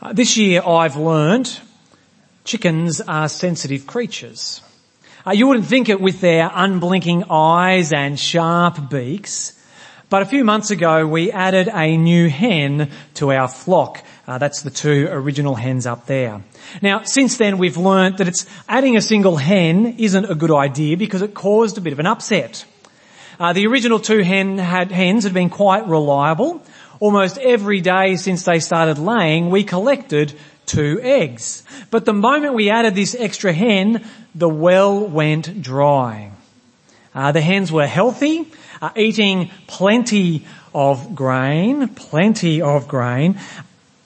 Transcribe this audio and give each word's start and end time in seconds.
Uh, 0.00 0.12
this 0.12 0.36
year 0.36 0.62
I've 0.62 0.96
learned 0.96 1.58
chickens 2.44 3.00
are 3.00 3.30
sensitive 3.30 3.86
creatures. 3.86 4.60
Uh, 5.26 5.30
you 5.30 5.46
wouldn't 5.46 5.66
think 5.66 5.88
it 5.88 6.02
with 6.02 6.20
their 6.20 6.50
unblinking 6.52 7.24
eyes 7.30 7.94
and 7.94 8.20
sharp 8.20 8.90
beaks, 8.90 9.58
but 10.10 10.20
a 10.20 10.26
few 10.26 10.44
months 10.44 10.70
ago 10.70 11.06
we 11.06 11.32
added 11.32 11.70
a 11.72 11.96
new 11.96 12.28
hen 12.28 12.90
to 13.14 13.32
our 13.32 13.48
flock. 13.48 14.04
Uh, 14.28 14.36
that's 14.36 14.60
the 14.60 14.70
two 14.70 15.08
original 15.10 15.54
hens 15.54 15.86
up 15.86 16.04
there. 16.04 16.42
Now, 16.82 17.04
since 17.04 17.38
then 17.38 17.56
we've 17.56 17.78
learnt 17.78 18.18
that 18.18 18.28
it's 18.28 18.44
adding 18.68 18.98
a 18.98 19.00
single 19.00 19.36
hen 19.36 19.96
isn't 19.96 20.30
a 20.30 20.34
good 20.34 20.50
idea 20.50 20.98
because 20.98 21.22
it 21.22 21.32
caused 21.32 21.78
a 21.78 21.80
bit 21.80 21.94
of 21.94 22.00
an 22.00 22.06
upset. 22.06 22.66
Uh, 23.40 23.54
the 23.54 23.66
original 23.66 23.98
two 23.98 24.22
hen 24.22 24.58
had, 24.58 24.92
hens 24.92 25.24
had 25.24 25.32
been 25.32 25.50
quite 25.50 25.86
reliable, 25.88 26.62
Almost 27.00 27.38
every 27.38 27.80
day 27.80 28.16
since 28.16 28.44
they 28.44 28.60
started 28.60 28.98
laying, 28.98 29.50
we 29.50 29.64
collected 29.64 30.32
two 30.66 31.00
eggs. 31.02 31.62
But 31.90 32.04
the 32.04 32.12
moment 32.12 32.54
we 32.54 32.70
added 32.70 32.94
this 32.94 33.14
extra 33.18 33.52
hen, 33.52 34.04
the 34.34 34.48
well 34.48 35.06
went 35.06 35.62
dry. 35.62 36.30
Uh, 37.14 37.32
the 37.32 37.40
hens 37.40 37.72
were 37.72 37.86
healthy, 37.86 38.46
uh, 38.82 38.90
eating 38.96 39.50
plenty 39.66 40.44
of 40.74 41.14
grain, 41.14 41.88
plenty 41.88 42.60
of 42.60 42.86
grain, 42.86 43.38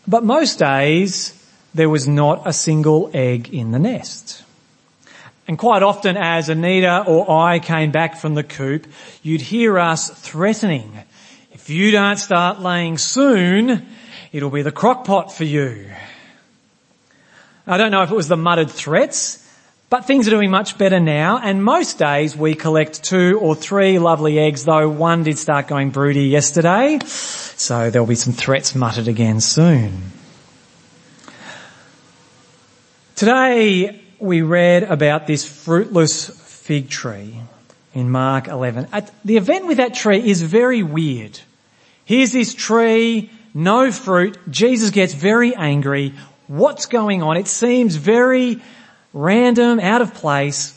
but 0.06 0.22
most 0.22 0.58
days 0.58 1.36
there 1.74 1.88
was 1.88 2.06
not 2.06 2.42
a 2.46 2.52
single 2.52 3.10
egg 3.12 3.52
in 3.52 3.72
the 3.72 3.78
nest. 3.78 4.44
And 5.48 5.58
quite 5.58 5.82
often 5.82 6.16
as 6.16 6.48
Anita 6.48 7.04
or 7.06 7.28
I 7.28 7.58
came 7.58 7.90
back 7.90 8.16
from 8.16 8.34
the 8.34 8.44
coop, 8.44 8.86
you'd 9.22 9.40
hear 9.40 9.78
us 9.78 10.08
threatening 10.10 10.92
if 11.70 11.76
you 11.76 11.92
don't 11.92 12.16
start 12.16 12.58
laying 12.58 12.98
soon, 12.98 13.86
it'll 14.32 14.50
be 14.50 14.62
the 14.62 14.72
crock 14.72 15.04
pot 15.04 15.32
for 15.32 15.44
you. 15.44 15.88
I 17.64 17.76
don't 17.76 17.92
know 17.92 18.02
if 18.02 18.10
it 18.10 18.14
was 18.16 18.26
the 18.26 18.36
muttered 18.36 18.72
threats, 18.72 19.48
but 19.88 20.04
things 20.04 20.26
are 20.26 20.32
doing 20.32 20.50
much 20.50 20.78
better 20.78 20.98
now 20.98 21.38
and 21.38 21.62
most 21.62 21.96
days 21.96 22.34
we 22.34 22.56
collect 22.56 23.04
two 23.04 23.38
or 23.40 23.54
three 23.54 24.00
lovely 24.00 24.40
eggs 24.40 24.64
though 24.64 24.88
one 24.88 25.22
did 25.22 25.38
start 25.38 25.68
going 25.68 25.90
broody 25.90 26.24
yesterday. 26.24 26.98
So 27.04 27.88
there'll 27.88 28.04
be 28.04 28.16
some 28.16 28.32
threats 28.32 28.74
muttered 28.74 29.06
again 29.06 29.40
soon. 29.40 30.10
Today 33.14 34.02
we 34.18 34.42
read 34.42 34.82
about 34.82 35.28
this 35.28 35.44
fruitless 35.44 36.30
fig 36.64 36.88
tree 36.90 37.36
in 37.94 38.10
Mark 38.10 38.48
11. 38.48 38.88
The 39.24 39.36
event 39.36 39.68
with 39.68 39.76
that 39.76 39.94
tree 39.94 40.18
is 40.18 40.42
very 40.42 40.82
weird. 40.82 41.38
Here's 42.10 42.32
this 42.32 42.54
tree, 42.54 43.30
no 43.54 43.92
fruit. 43.92 44.36
Jesus 44.50 44.90
gets 44.90 45.14
very 45.14 45.54
angry. 45.54 46.12
What's 46.48 46.86
going 46.86 47.22
on? 47.22 47.36
It 47.36 47.46
seems 47.46 47.94
very 47.94 48.60
random, 49.12 49.78
out 49.78 50.02
of 50.02 50.12
place. 50.14 50.74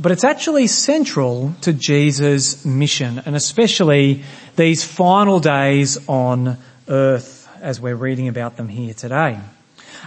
But 0.00 0.12
it's 0.12 0.24
actually 0.24 0.68
central 0.68 1.52
to 1.60 1.74
Jesus' 1.74 2.64
mission 2.64 3.20
and 3.26 3.36
especially 3.36 4.22
these 4.56 4.82
final 4.82 5.40
days 5.40 5.98
on 6.08 6.56
earth 6.88 7.46
as 7.60 7.78
we're 7.78 7.96
reading 7.96 8.28
about 8.28 8.56
them 8.56 8.68
here 8.68 8.94
today. 8.94 9.38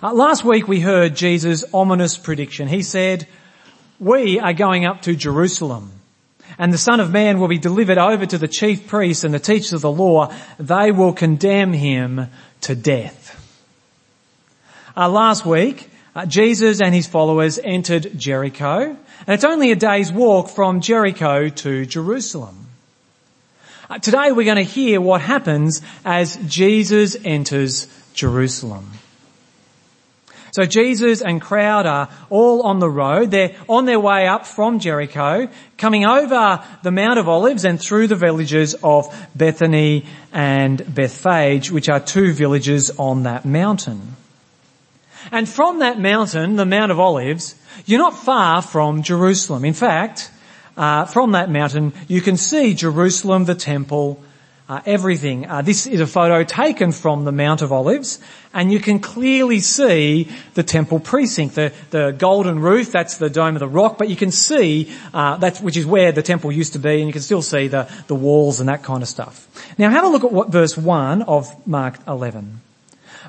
Uh, 0.01 0.13
last 0.13 0.43
week 0.43 0.67
we 0.67 0.79
heard 0.79 1.15
Jesus' 1.15 1.63
ominous 1.75 2.17
prediction. 2.17 2.67
He 2.67 2.81
said, 2.81 3.27
we 3.99 4.39
are 4.39 4.53
going 4.53 4.87
up 4.87 5.03
to 5.03 5.15
Jerusalem 5.15 5.91
and 6.59 6.73
the 6.73 6.77
Son 6.77 6.99
of 6.99 7.09
Man 7.09 7.39
will 7.39 7.47
be 7.47 7.57
delivered 7.57 7.97
over 7.97 8.25
to 8.25 8.37
the 8.37 8.47
chief 8.47 8.85
priests 8.85 9.23
and 9.23 9.33
the 9.33 9.39
teachers 9.39 9.71
of 9.71 9.81
the 9.81 9.91
law. 9.91 10.31
They 10.59 10.91
will 10.91 11.13
condemn 11.13 11.71
him 11.71 12.27
to 12.61 12.75
death. 12.75 13.35
Uh, 14.95 15.07
last 15.09 15.45
week, 15.45 15.89
uh, 16.13 16.25
Jesus 16.25 16.81
and 16.81 16.93
his 16.93 17.07
followers 17.07 17.57
entered 17.63 18.11
Jericho, 18.19 18.81
and 18.81 19.29
it's 19.29 19.45
only 19.45 19.71
a 19.71 19.75
day's 19.75 20.11
walk 20.11 20.49
from 20.49 20.81
Jericho 20.81 21.47
to 21.47 21.85
Jerusalem. 21.85 22.67
Uh, 23.89 23.97
today 23.99 24.33
we're 24.33 24.43
going 24.43 24.57
to 24.57 24.63
hear 24.63 24.99
what 24.99 25.21
happens 25.21 25.81
as 26.03 26.35
Jesus 26.45 27.15
enters 27.23 27.87
Jerusalem. 28.13 28.91
So 30.51 30.65
Jesus 30.65 31.21
and 31.21 31.41
crowd 31.41 31.85
are 31.85 32.09
all 32.29 32.63
on 32.63 32.79
the 32.79 32.89
road. 32.89 33.31
They're 33.31 33.55
on 33.67 33.85
their 33.85 33.99
way 33.99 34.27
up 34.27 34.45
from 34.45 34.79
Jericho, 34.79 35.49
coming 35.77 36.05
over 36.05 36.63
the 36.83 36.91
Mount 36.91 37.19
of 37.19 37.29
Olives 37.29 37.65
and 37.65 37.79
through 37.79 38.07
the 38.07 38.15
villages 38.15 38.75
of 38.83 39.13
Bethany 39.35 40.05
and 40.33 40.77
Bethphage, 40.93 41.71
which 41.71 41.89
are 41.89 41.99
two 41.99 42.33
villages 42.33 42.91
on 42.97 43.23
that 43.23 43.45
mountain. 43.45 44.15
And 45.31 45.47
from 45.47 45.79
that 45.79 45.99
mountain, 45.99 46.55
the 46.55 46.65
Mount 46.65 46.91
of 46.91 46.99
Olives, 46.99 47.55
you're 47.85 47.99
not 47.99 48.17
far 48.17 48.61
from 48.61 49.03
Jerusalem. 49.03 49.65
In 49.65 49.73
fact, 49.73 50.31
uh, 50.77 51.05
from 51.05 51.33
that 51.33 51.49
mountain, 51.49 51.93
you 52.07 52.21
can 52.21 52.37
see 52.37 52.73
Jerusalem, 52.73 53.45
the 53.45 53.55
temple, 53.55 54.23
uh, 54.69 54.81
everything. 54.85 55.47
Uh, 55.47 55.63
this 55.63 55.87
is 55.87 55.99
a 55.99 56.05
photo 56.05 56.43
taken 56.43 56.91
from 56.91 57.25
the 57.25 57.31
Mount 57.31 57.63
of 57.63 57.71
Olives, 57.71 58.19
and 58.53 58.71
you 58.71 58.79
can 58.79 58.99
clearly 58.99 59.59
see 59.59 60.29
the 60.53 60.61
temple 60.61 60.99
precinct, 60.99 61.55
the, 61.55 61.73
the 61.89 62.11
golden 62.11 62.59
roof. 62.59 62.91
That's 62.91 63.17
the 63.17 63.31
dome 63.31 63.55
of 63.55 63.59
the 63.59 63.67
rock, 63.67 63.97
but 63.97 64.09
you 64.09 64.15
can 64.15 64.29
see 64.29 64.93
uh, 65.11 65.37
that's 65.37 65.59
which 65.59 65.75
is 65.75 65.87
where 65.87 66.11
the 66.11 66.21
temple 66.21 66.51
used 66.51 66.73
to 66.73 66.79
be, 66.79 66.99
and 66.99 67.07
you 67.07 67.13
can 67.13 67.23
still 67.23 67.41
see 67.41 67.67
the 67.67 67.91
the 68.07 68.15
walls 68.15 68.59
and 68.59 68.69
that 68.69 68.83
kind 68.83 69.01
of 69.01 69.09
stuff. 69.09 69.47
Now, 69.79 69.89
have 69.89 70.03
a 70.03 70.07
look 70.07 70.23
at 70.23 70.31
what 70.31 70.49
verse 70.49 70.77
one 70.77 71.23
of 71.23 71.67
Mark 71.67 71.95
11. 72.07 72.61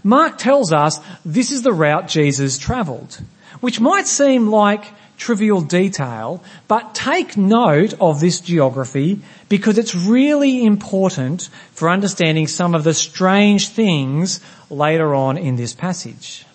Mark 0.05 0.37
tells 0.39 0.73
us 0.73 1.01
this 1.25 1.53
is 1.53 1.63
the 1.63 1.73
route 1.73 2.07
Jesus 2.07 2.59
travelled, 2.59 3.19
which 3.61 3.81
might 3.81 4.07
seem 4.07 4.51
like 4.51 4.85
trivial 5.21 5.61
detail, 5.61 6.43
but 6.67 6.95
take 6.95 7.37
note 7.37 7.95
of 8.01 8.19
this 8.21 8.41
geography 8.41 9.21
because 9.49 9.77
it's 9.79 9.95
really 9.95 10.65
important 10.65 11.51
for 11.73 11.91
understanding 11.91 12.49
some 12.49 12.75
of 12.75 12.83
the 12.83 12.95
strange 12.95 13.69
things 13.69 14.41
later 14.71 15.15
on 15.15 15.37
in 15.37 15.57
this 15.57 15.75
passage. 15.75 16.47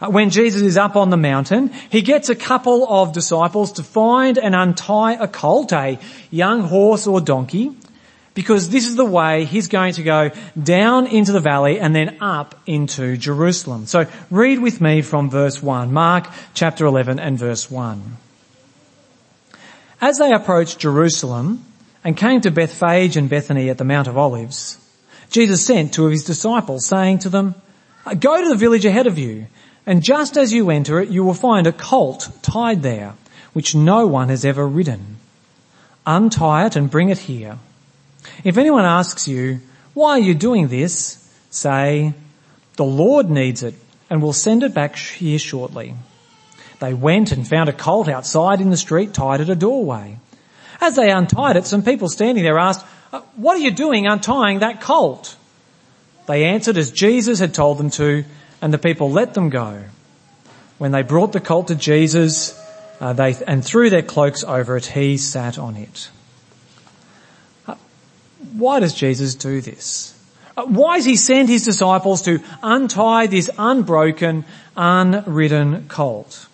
Uh, 0.00 0.10
when 0.10 0.30
Jesus 0.30 0.62
is 0.62 0.76
up 0.76 0.94
on 0.94 1.10
the 1.10 1.16
mountain, 1.16 1.72
he 1.90 2.02
gets 2.02 2.28
a 2.28 2.34
couple 2.34 2.86
of 2.88 3.12
disciples 3.12 3.72
to 3.72 3.82
find 3.82 4.38
and 4.38 4.54
untie 4.54 5.14
a 5.14 5.26
colt, 5.26 5.72
a 5.72 5.98
young 6.30 6.60
horse 6.60 7.06
or 7.06 7.20
donkey, 7.20 7.72
because 8.40 8.70
this 8.70 8.86
is 8.86 8.96
the 8.96 9.04
way 9.04 9.44
he's 9.44 9.68
going 9.68 9.92
to 9.92 10.02
go 10.02 10.30
down 10.62 11.06
into 11.06 11.30
the 11.30 11.40
valley 11.40 11.78
and 11.78 11.94
then 11.94 12.16
up 12.22 12.54
into 12.64 13.18
Jerusalem. 13.18 13.84
So 13.84 14.06
read 14.30 14.60
with 14.60 14.80
me 14.80 15.02
from 15.02 15.28
verse 15.28 15.62
1, 15.62 15.92
Mark 15.92 16.26
chapter 16.54 16.86
11 16.86 17.18
and 17.18 17.38
verse 17.38 17.70
1. 17.70 18.16
As 20.00 20.16
they 20.16 20.32
approached 20.32 20.78
Jerusalem 20.78 21.62
and 22.02 22.16
came 22.16 22.40
to 22.40 22.50
Bethphage 22.50 23.18
and 23.18 23.28
Bethany 23.28 23.68
at 23.68 23.76
the 23.76 23.84
Mount 23.84 24.08
of 24.08 24.16
Olives, 24.16 24.78
Jesus 25.28 25.62
sent 25.62 25.92
two 25.92 26.06
of 26.06 26.12
his 26.12 26.24
disciples 26.24 26.86
saying 26.86 27.18
to 27.18 27.28
them, 27.28 27.54
go 28.18 28.42
to 28.42 28.48
the 28.48 28.54
village 28.54 28.86
ahead 28.86 29.06
of 29.06 29.18
you 29.18 29.48
and 29.84 30.02
just 30.02 30.38
as 30.38 30.50
you 30.50 30.70
enter 30.70 30.98
it 30.98 31.10
you 31.10 31.24
will 31.24 31.34
find 31.34 31.66
a 31.66 31.72
colt 31.72 32.30
tied 32.40 32.80
there 32.80 33.12
which 33.52 33.74
no 33.74 34.06
one 34.06 34.30
has 34.30 34.46
ever 34.46 34.66
ridden. 34.66 35.18
Untie 36.06 36.64
it 36.64 36.74
and 36.74 36.90
bring 36.90 37.10
it 37.10 37.18
here. 37.18 37.58
If 38.44 38.58
anyone 38.58 38.84
asks 38.84 39.28
you, 39.28 39.60
why 39.94 40.12
are 40.12 40.18
you 40.18 40.34
doing 40.34 40.68
this? 40.68 41.16
Say, 41.50 42.14
the 42.76 42.84
Lord 42.84 43.30
needs 43.30 43.62
it 43.62 43.74
and 44.08 44.22
will 44.22 44.32
send 44.32 44.62
it 44.62 44.74
back 44.74 44.96
here 44.96 45.38
shortly. 45.38 45.94
They 46.80 46.94
went 46.94 47.32
and 47.32 47.46
found 47.46 47.68
a 47.68 47.74
colt 47.74 48.08
outside 48.08 48.60
in 48.60 48.70
the 48.70 48.76
street 48.76 49.12
tied 49.12 49.40
at 49.40 49.50
a 49.50 49.54
doorway. 49.54 50.18
As 50.80 50.96
they 50.96 51.10
untied 51.10 51.56
it, 51.56 51.66
some 51.66 51.82
people 51.82 52.08
standing 52.08 52.42
there 52.42 52.58
asked, 52.58 52.86
uh, 53.12 53.20
what 53.36 53.56
are 53.56 53.60
you 53.60 53.70
doing 53.70 54.06
untying 54.06 54.60
that 54.60 54.80
colt? 54.80 55.36
They 56.26 56.44
answered 56.44 56.78
as 56.78 56.90
Jesus 56.90 57.38
had 57.38 57.52
told 57.52 57.78
them 57.78 57.90
to, 57.90 58.24
and 58.62 58.72
the 58.72 58.78
people 58.78 59.10
let 59.10 59.34
them 59.34 59.50
go. 59.50 59.84
When 60.78 60.92
they 60.92 61.02
brought 61.02 61.32
the 61.32 61.40
colt 61.40 61.68
to 61.68 61.74
Jesus, 61.74 62.58
uh, 63.00 63.12
they, 63.12 63.34
and 63.46 63.64
threw 63.64 63.90
their 63.90 64.02
cloaks 64.02 64.44
over 64.44 64.76
it, 64.76 64.86
he 64.86 65.18
sat 65.18 65.58
on 65.58 65.76
it. 65.76 66.08
Why 68.52 68.80
does 68.80 68.94
Jesus 68.94 69.34
do 69.34 69.60
this? 69.60 70.14
Uh, 70.56 70.64
why 70.64 70.96
does 70.96 71.04
he 71.04 71.16
send 71.16 71.48
his 71.48 71.64
disciples 71.64 72.22
to 72.22 72.40
untie 72.62 73.26
this 73.26 73.50
unbroken, 73.58 74.44
unridden 74.76 75.88
colt? 75.88 76.46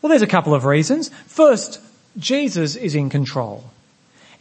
Well, 0.00 0.10
there's 0.10 0.22
a 0.22 0.26
couple 0.26 0.54
of 0.54 0.64
reasons. 0.64 1.08
First, 1.26 1.80
Jesus 2.18 2.76
is 2.76 2.94
in 2.94 3.10
control. 3.10 3.64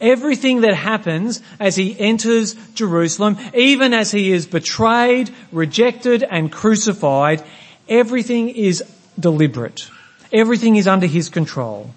Everything 0.02 0.62
that 0.62 0.76
happens 0.76 1.42
as 1.60 1.76
he 1.76 1.98
enters 1.98 2.56
Jerusalem, 2.74 3.38
even 3.54 3.94
as 3.94 4.12
he 4.12 4.32
is 4.32 4.46
betrayed, 4.46 5.30
rejected 5.52 6.24
and 6.24 6.52
crucified, 6.52 7.44
everything 7.88 8.50
is 8.50 8.84
deliberate. 9.20 9.88
Everything 10.32 10.76
is 10.76 10.88
under 10.88 11.08
his 11.08 11.30
control. 11.30 11.92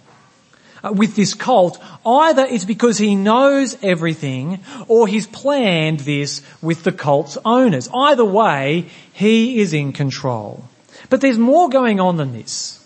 Uh, 0.87 0.93
with 0.93 1.17
this 1.17 1.35
cult, 1.35 1.83
either 2.05 2.44
it's 2.44 2.65
because 2.65 2.99
he 2.99 3.15
knows 3.15 3.77
everything 3.83 4.61
or 4.88 5.09
he's 5.09 5.27
planned 5.27 6.00
this 6.00 6.43
with 6.62 6.85
the 6.85 6.93
cult's 6.93 7.37
owners. 7.44 7.88
Either 7.93 8.25
way, 8.25 8.87
he 9.12 9.61
is 9.61 9.73
in 9.73 9.93
control. 9.93 10.65
But 11.11 11.21
there's 11.21 11.38
more 11.38 11.69
going 11.69 12.00
on 12.00 12.17
than 12.17 12.33
this. 12.33 12.85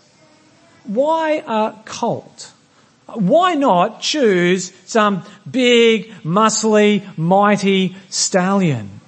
Why 0.84 1.42
a 1.46 1.74
cult? 1.84 2.52
Why 3.06 3.54
not 3.54 4.00
choose 4.00 4.72
some 4.86 5.24
big, 5.50 6.10
muscly, 6.22 7.04
mighty 7.18 7.96
stallion? 8.08 9.00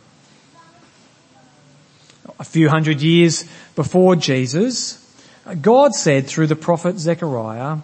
A 2.38 2.45
few 2.45 2.69
hundred 2.69 3.00
years 3.00 3.45
before 3.75 4.17
Jesus, 4.17 4.99
God 5.61 5.95
said 5.95 6.27
through 6.27 6.49
the 6.49 6.56
prophet 6.56 6.99
Zechariah, 6.99 7.79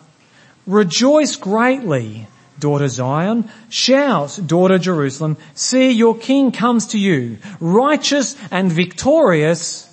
Rejoice 0.68 1.34
greatly, 1.34 2.26
daughter 2.58 2.88
Zion. 2.88 3.50
Shout, 3.70 4.38
daughter 4.46 4.78
Jerusalem. 4.78 5.38
See, 5.54 5.90
your 5.90 6.14
king 6.14 6.52
comes 6.52 6.88
to 6.88 6.98
you, 6.98 7.38
righteous 7.58 8.36
and 8.50 8.70
victorious, 8.70 9.88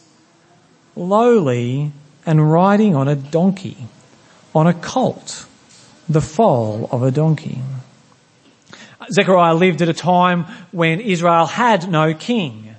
lowly 0.93 1.93
and 2.25 2.51
riding 2.51 2.93
on 2.93 3.07
a 3.07 3.15
donkey, 3.15 3.77
on 4.53 4.67
a 4.67 4.73
colt 4.73 5.45
the 6.09 6.19
foal 6.19 6.89
of 6.91 7.03
a 7.03 7.09
donkey. 7.09 7.61
Zechariah 9.11 9.55
lived 9.55 9.81
at 9.81 9.87
a 9.87 9.93
time 9.93 10.43
when 10.73 10.99
Israel 10.99 11.45
had 11.45 11.89
no 11.89 12.13
king. 12.13 12.75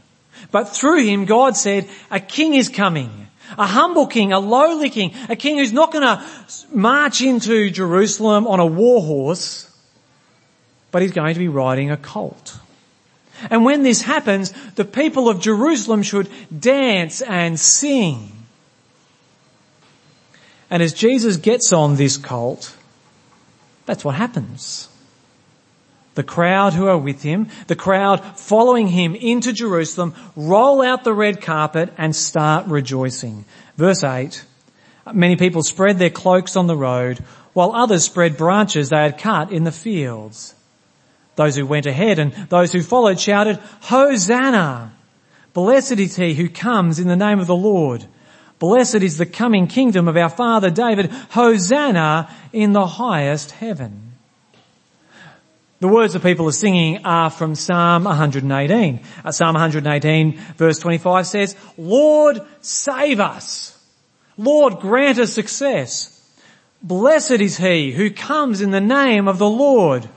But 0.50 0.68
through 0.68 1.06
him, 1.06 1.24
God 1.24 1.56
said, 1.56 1.88
a 2.10 2.20
king 2.20 2.52
is 2.52 2.68
coming. 2.68 3.25
A 3.58 3.66
humble 3.66 4.06
king, 4.06 4.32
a 4.32 4.38
lowly 4.38 4.90
king, 4.90 5.14
a 5.28 5.36
king 5.36 5.58
who's 5.58 5.72
not 5.72 5.92
going 5.92 6.02
to 6.02 6.24
march 6.72 7.20
into 7.20 7.70
Jerusalem 7.70 8.46
on 8.46 8.60
a 8.60 8.66
war 8.66 9.02
horse, 9.02 9.70
but 10.90 11.02
he's 11.02 11.12
going 11.12 11.34
to 11.34 11.38
be 11.40 11.48
riding 11.48 11.90
a 11.90 11.96
colt. 11.96 12.58
And 13.50 13.64
when 13.64 13.82
this 13.82 14.02
happens, 14.02 14.52
the 14.74 14.84
people 14.84 15.28
of 15.28 15.40
Jerusalem 15.40 16.02
should 16.02 16.28
dance 16.58 17.20
and 17.22 17.58
sing. 17.58 18.32
And 20.70 20.82
as 20.82 20.92
Jesus 20.92 21.36
gets 21.36 21.72
on 21.72 21.96
this 21.96 22.16
colt, 22.16 22.76
that's 23.84 24.04
what 24.04 24.14
happens. 24.14 24.88
The 26.16 26.22
crowd 26.22 26.72
who 26.72 26.86
are 26.88 26.96
with 26.96 27.22
him, 27.22 27.48
the 27.66 27.76
crowd 27.76 28.38
following 28.38 28.88
him 28.88 29.14
into 29.14 29.52
Jerusalem, 29.52 30.14
roll 30.34 30.80
out 30.80 31.04
the 31.04 31.12
red 31.12 31.42
carpet 31.42 31.92
and 31.98 32.16
start 32.16 32.66
rejoicing. 32.66 33.44
Verse 33.76 34.02
8, 34.02 34.42
many 35.12 35.36
people 35.36 35.62
spread 35.62 35.98
their 35.98 36.08
cloaks 36.08 36.56
on 36.56 36.68
the 36.68 36.76
road, 36.76 37.18
while 37.52 37.72
others 37.74 38.04
spread 38.04 38.38
branches 38.38 38.88
they 38.88 38.96
had 38.96 39.18
cut 39.18 39.52
in 39.52 39.64
the 39.64 39.72
fields. 39.72 40.54
Those 41.34 41.54
who 41.54 41.66
went 41.66 41.84
ahead 41.84 42.18
and 42.18 42.32
those 42.48 42.72
who 42.72 42.82
followed 42.82 43.20
shouted, 43.20 43.58
Hosanna! 43.82 44.92
Blessed 45.52 45.98
is 45.98 46.16
he 46.16 46.32
who 46.32 46.48
comes 46.48 46.98
in 46.98 47.08
the 47.08 47.16
name 47.16 47.40
of 47.40 47.46
the 47.46 47.54
Lord. 47.54 48.06
Blessed 48.58 49.02
is 49.02 49.18
the 49.18 49.26
coming 49.26 49.66
kingdom 49.66 50.08
of 50.08 50.16
our 50.16 50.30
father 50.30 50.70
David. 50.70 51.10
Hosanna 51.10 52.30
in 52.54 52.72
the 52.72 52.86
highest 52.86 53.50
heaven. 53.50 54.05
The 55.80 55.88
words 55.88 56.14
that 56.14 56.22
people 56.22 56.48
are 56.48 56.52
singing 56.52 57.04
are 57.04 57.30
from 57.30 57.54
Psalm 57.54 58.04
118. 58.04 59.00
Uh, 59.24 59.32
Psalm 59.32 59.54
118 59.54 60.32
verse 60.56 60.78
25 60.78 61.26
says, 61.26 61.56
Lord 61.76 62.40
save 62.60 63.20
us. 63.20 63.78
Lord 64.38 64.80
grant 64.80 65.18
us 65.18 65.32
success. 65.32 66.12
Blessed 66.82 67.32
is 67.32 67.56
he 67.56 67.92
who 67.92 68.10
comes 68.10 68.60
in 68.60 68.70
the 68.70 68.80
name 68.80 69.28
of 69.28 69.38
the 69.38 69.48
Lord. 69.48 70.08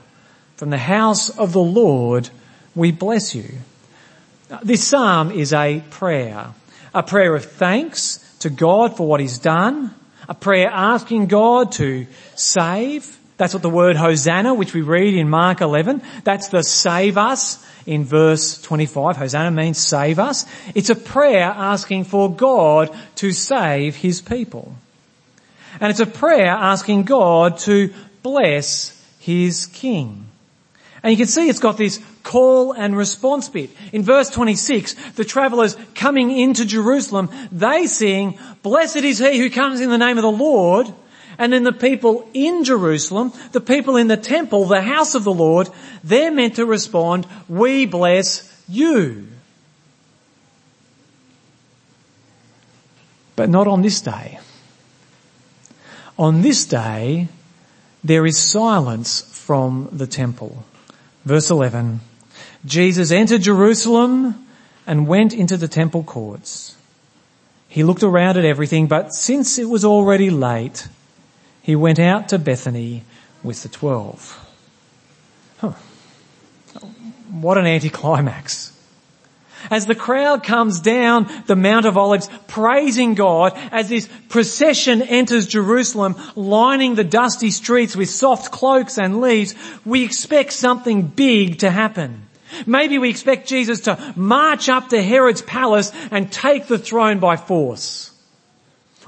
From 0.56 0.70
the 0.70 0.78
house 0.78 1.30
of 1.30 1.52
the 1.52 1.60
Lord 1.60 2.30
we 2.74 2.92
bless 2.92 3.34
you. 3.34 3.44
This 4.62 4.86
psalm 4.86 5.30
is 5.30 5.52
a 5.52 5.82
prayer. 5.90 6.48
A 6.94 7.02
prayer 7.02 7.34
of 7.34 7.44
thanks 7.44 8.18
to 8.40 8.50
God 8.50 8.96
for 8.96 9.06
what 9.06 9.20
He's 9.20 9.38
done, 9.38 9.94
a 10.28 10.34
prayer 10.34 10.68
asking 10.68 11.26
God 11.26 11.72
to 11.72 12.06
save. 12.34 13.18
That's 13.40 13.54
what 13.54 13.62
the 13.62 13.70
word 13.70 13.96
Hosanna, 13.96 14.52
which 14.52 14.74
we 14.74 14.82
read 14.82 15.14
in 15.14 15.30
Mark 15.30 15.62
11, 15.62 16.02
that's 16.24 16.48
the 16.48 16.62
save 16.62 17.16
us 17.16 17.66
in 17.86 18.04
verse 18.04 18.60
25. 18.60 19.16
Hosanna 19.16 19.50
means 19.50 19.78
save 19.78 20.18
us. 20.18 20.44
It's 20.74 20.90
a 20.90 20.94
prayer 20.94 21.44
asking 21.44 22.04
for 22.04 22.30
God 22.30 22.94
to 23.14 23.32
save 23.32 23.96
His 23.96 24.20
people. 24.20 24.74
And 25.80 25.90
it's 25.90 26.00
a 26.00 26.06
prayer 26.06 26.48
asking 26.48 27.04
God 27.04 27.56
to 27.60 27.94
bless 28.22 29.02
His 29.20 29.64
King. 29.64 30.26
And 31.02 31.10
you 31.10 31.16
can 31.16 31.26
see 31.26 31.48
it's 31.48 31.60
got 31.60 31.78
this 31.78 31.98
call 32.22 32.72
and 32.72 32.94
response 32.94 33.48
bit. 33.48 33.70
In 33.94 34.02
verse 34.02 34.28
26, 34.28 35.12
the 35.12 35.24
travelers 35.24 35.78
coming 35.94 36.30
into 36.30 36.66
Jerusalem, 36.66 37.30
they 37.50 37.86
sing, 37.86 38.38
blessed 38.62 38.96
is 38.96 39.18
he 39.18 39.38
who 39.38 39.48
comes 39.48 39.80
in 39.80 39.88
the 39.88 39.96
name 39.96 40.18
of 40.18 40.24
the 40.24 40.30
Lord. 40.30 40.92
And 41.40 41.54
then 41.54 41.64
the 41.64 41.72
people 41.72 42.28
in 42.34 42.64
Jerusalem, 42.64 43.32
the 43.52 43.62
people 43.62 43.96
in 43.96 44.08
the 44.08 44.18
temple, 44.18 44.66
the 44.66 44.82
house 44.82 45.14
of 45.14 45.24
the 45.24 45.32
Lord, 45.32 45.70
they're 46.04 46.30
meant 46.30 46.56
to 46.56 46.66
respond, 46.66 47.26
we 47.48 47.86
bless 47.86 48.62
you. 48.68 49.26
But 53.36 53.48
not 53.48 53.66
on 53.66 53.80
this 53.80 54.02
day. 54.02 54.38
On 56.18 56.42
this 56.42 56.66
day, 56.66 57.28
there 58.04 58.26
is 58.26 58.36
silence 58.36 59.22
from 59.22 59.88
the 59.92 60.06
temple. 60.06 60.62
Verse 61.24 61.48
11. 61.48 62.00
Jesus 62.66 63.10
entered 63.10 63.40
Jerusalem 63.40 64.46
and 64.86 65.08
went 65.08 65.32
into 65.32 65.56
the 65.56 65.68
temple 65.68 66.02
courts. 66.02 66.76
He 67.66 67.82
looked 67.82 68.02
around 68.02 68.36
at 68.36 68.44
everything, 68.44 68.88
but 68.88 69.14
since 69.14 69.58
it 69.58 69.70
was 69.70 69.86
already 69.86 70.28
late, 70.28 70.86
he 71.62 71.76
went 71.76 71.98
out 71.98 72.28
to 72.30 72.38
Bethany 72.38 73.04
with 73.42 73.62
the 73.62 73.68
twelve. 73.68 74.38
Huh. 75.58 75.72
What 77.30 77.58
an 77.58 77.66
anticlimax. 77.66 78.72
As 79.70 79.86
the 79.86 79.94
crowd 79.94 80.42
comes 80.42 80.80
down 80.80 81.30
the 81.46 81.56
Mount 81.56 81.84
of 81.84 81.98
Olives 81.98 82.30
praising 82.48 83.14
God 83.14 83.52
as 83.70 83.88
this 83.88 84.08
procession 84.28 85.02
enters 85.02 85.46
Jerusalem 85.46 86.16
lining 86.34 86.94
the 86.94 87.04
dusty 87.04 87.50
streets 87.50 87.94
with 87.94 88.08
soft 88.08 88.50
cloaks 88.50 88.96
and 88.96 89.20
leaves, 89.20 89.54
we 89.84 90.02
expect 90.04 90.52
something 90.52 91.02
big 91.02 91.58
to 91.58 91.70
happen. 91.70 92.22
Maybe 92.66 92.98
we 92.98 93.10
expect 93.10 93.48
Jesus 93.48 93.82
to 93.82 94.14
march 94.16 94.68
up 94.68 94.88
to 94.88 95.02
Herod's 95.02 95.42
palace 95.42 95.92
and 96.10 96.32
take 96.32 96.66
the 96.66 96.78
throne 96.78 97.18
by 97.18 97.36
force. 97.36 98.09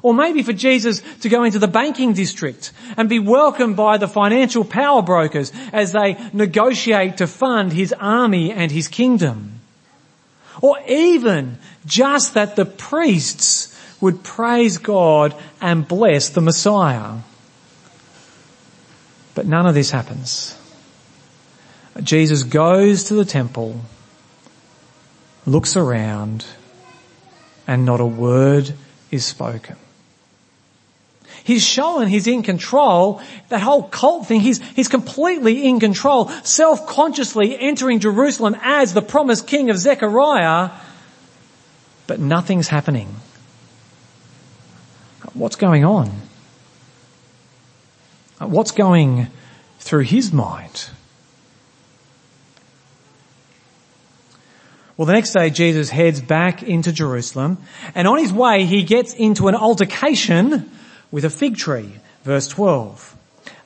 Or 0.03 0.13
maybe 0.13 0.43
for 0.43 0.53
Jesus 0.53 1.01
to 1.21 1.29
go 1.29 1.45
into 1.45 1.61
the 1.61 1.69
banking 1.69 2.13
district 2.13 2.73
and 2.97 3.09
be 3.09 3.21
welcomed 3.21 3.77
by 3.77 3.99
the 3.99 4.09
financial 4.09 4.65
power 4.65 5.01
brokers 5.01 5.53
as 5.73 5.93
they 5.93 6.17
negotiate 6.33 7.19
to 7.19 7.27
fund 7.29 7.73
his 7.73 7.93
army 7.93 8.53
and 8.53 8.73
his 8.73 8.89
kingdom. 8.89 9.61
Or 10.61 10.79
even 10.89 11.59
just 11.87 12.35
that 12.35 12.57
the 12.57 12.67
priests 12.67 13.79
would 14.01 14.25
praise 14.25 14.79
God 14.79 15.35
and 15.61 15.87
bless 15.87 16.31
the 16.31 16.41
Messiah. 16.41 17.19
But 19.35 19.47
none 19.47 19.67
of 19.67 19.75
this 19.75 19.91
happens. 19.91 20.59
Jesus 22.03 22.43
goes 22.43 23.05
to 23.05 23.15
the 23.15 23.25
temple, 23.25 23.81
looks 25.47 25.77
around, 25.77 26.45
and 27.67 27.85
not 27.85 28.01
a 28.01 28.07
word 28.07 28.75
is 29.11 29.25
spoken. 29.25 29.77
He's 31.45 31.65
shown 31.65 32.07
he's 32.07 32.27
in 32.27 32.43
control. 32.43 33.21
That 33.49 33.61
whole 33.61 33.83
cult 33.83 34.27
thing, 34.27 34.41
he's, 34.41 34.61
he's 34.75 34.89
completely 34.89 35.67
in 35.67 35.81
control, 35.81 36.29
self-consciously 36.29 37.59
entering 37.59 37.99
Jerusalem 38.01 38.57
as 38.63 38.95
the 38.95 39.03
promised 39.03 39.47
king 39.47 39.71
of 39.71 39.77
Zechariah, 39.77 40.71
but 42.07 42.21
nothing's 42.21 42.69
happening. 42.69 43.15
What's 45.35 45.57
going 45.57 45.85
on? 45.85 46.11
What's 48.39 48.73
going 48.73 49.29
through 49.79 50.03
his 50.03 50.33
mind? 50.33 50.91
Well, 54.97 55.07
the 55.07 55.15
next 55.15 55.33
day 55.33 55.51
Jesus 55.51 55.91
heads 55.91 56.21
back 56.21 56.63
into 56.63 56.93
Jerusalem 56.93 57.59
and 57.95 58.07
on 58.07 58.19
his 58.19 58.33
way 58.33 58.65
he 58.65 58.83
gets 58.83 59.15
into 59.15 59.49
an 59.49 59.55
altercation 59.55 60.71
with 61.12 61.25
a 61.25 61.31
fig 61.31 61.57
tree. 61.57 61.92
Verse 62.25 62.49
12. 62.49 63.16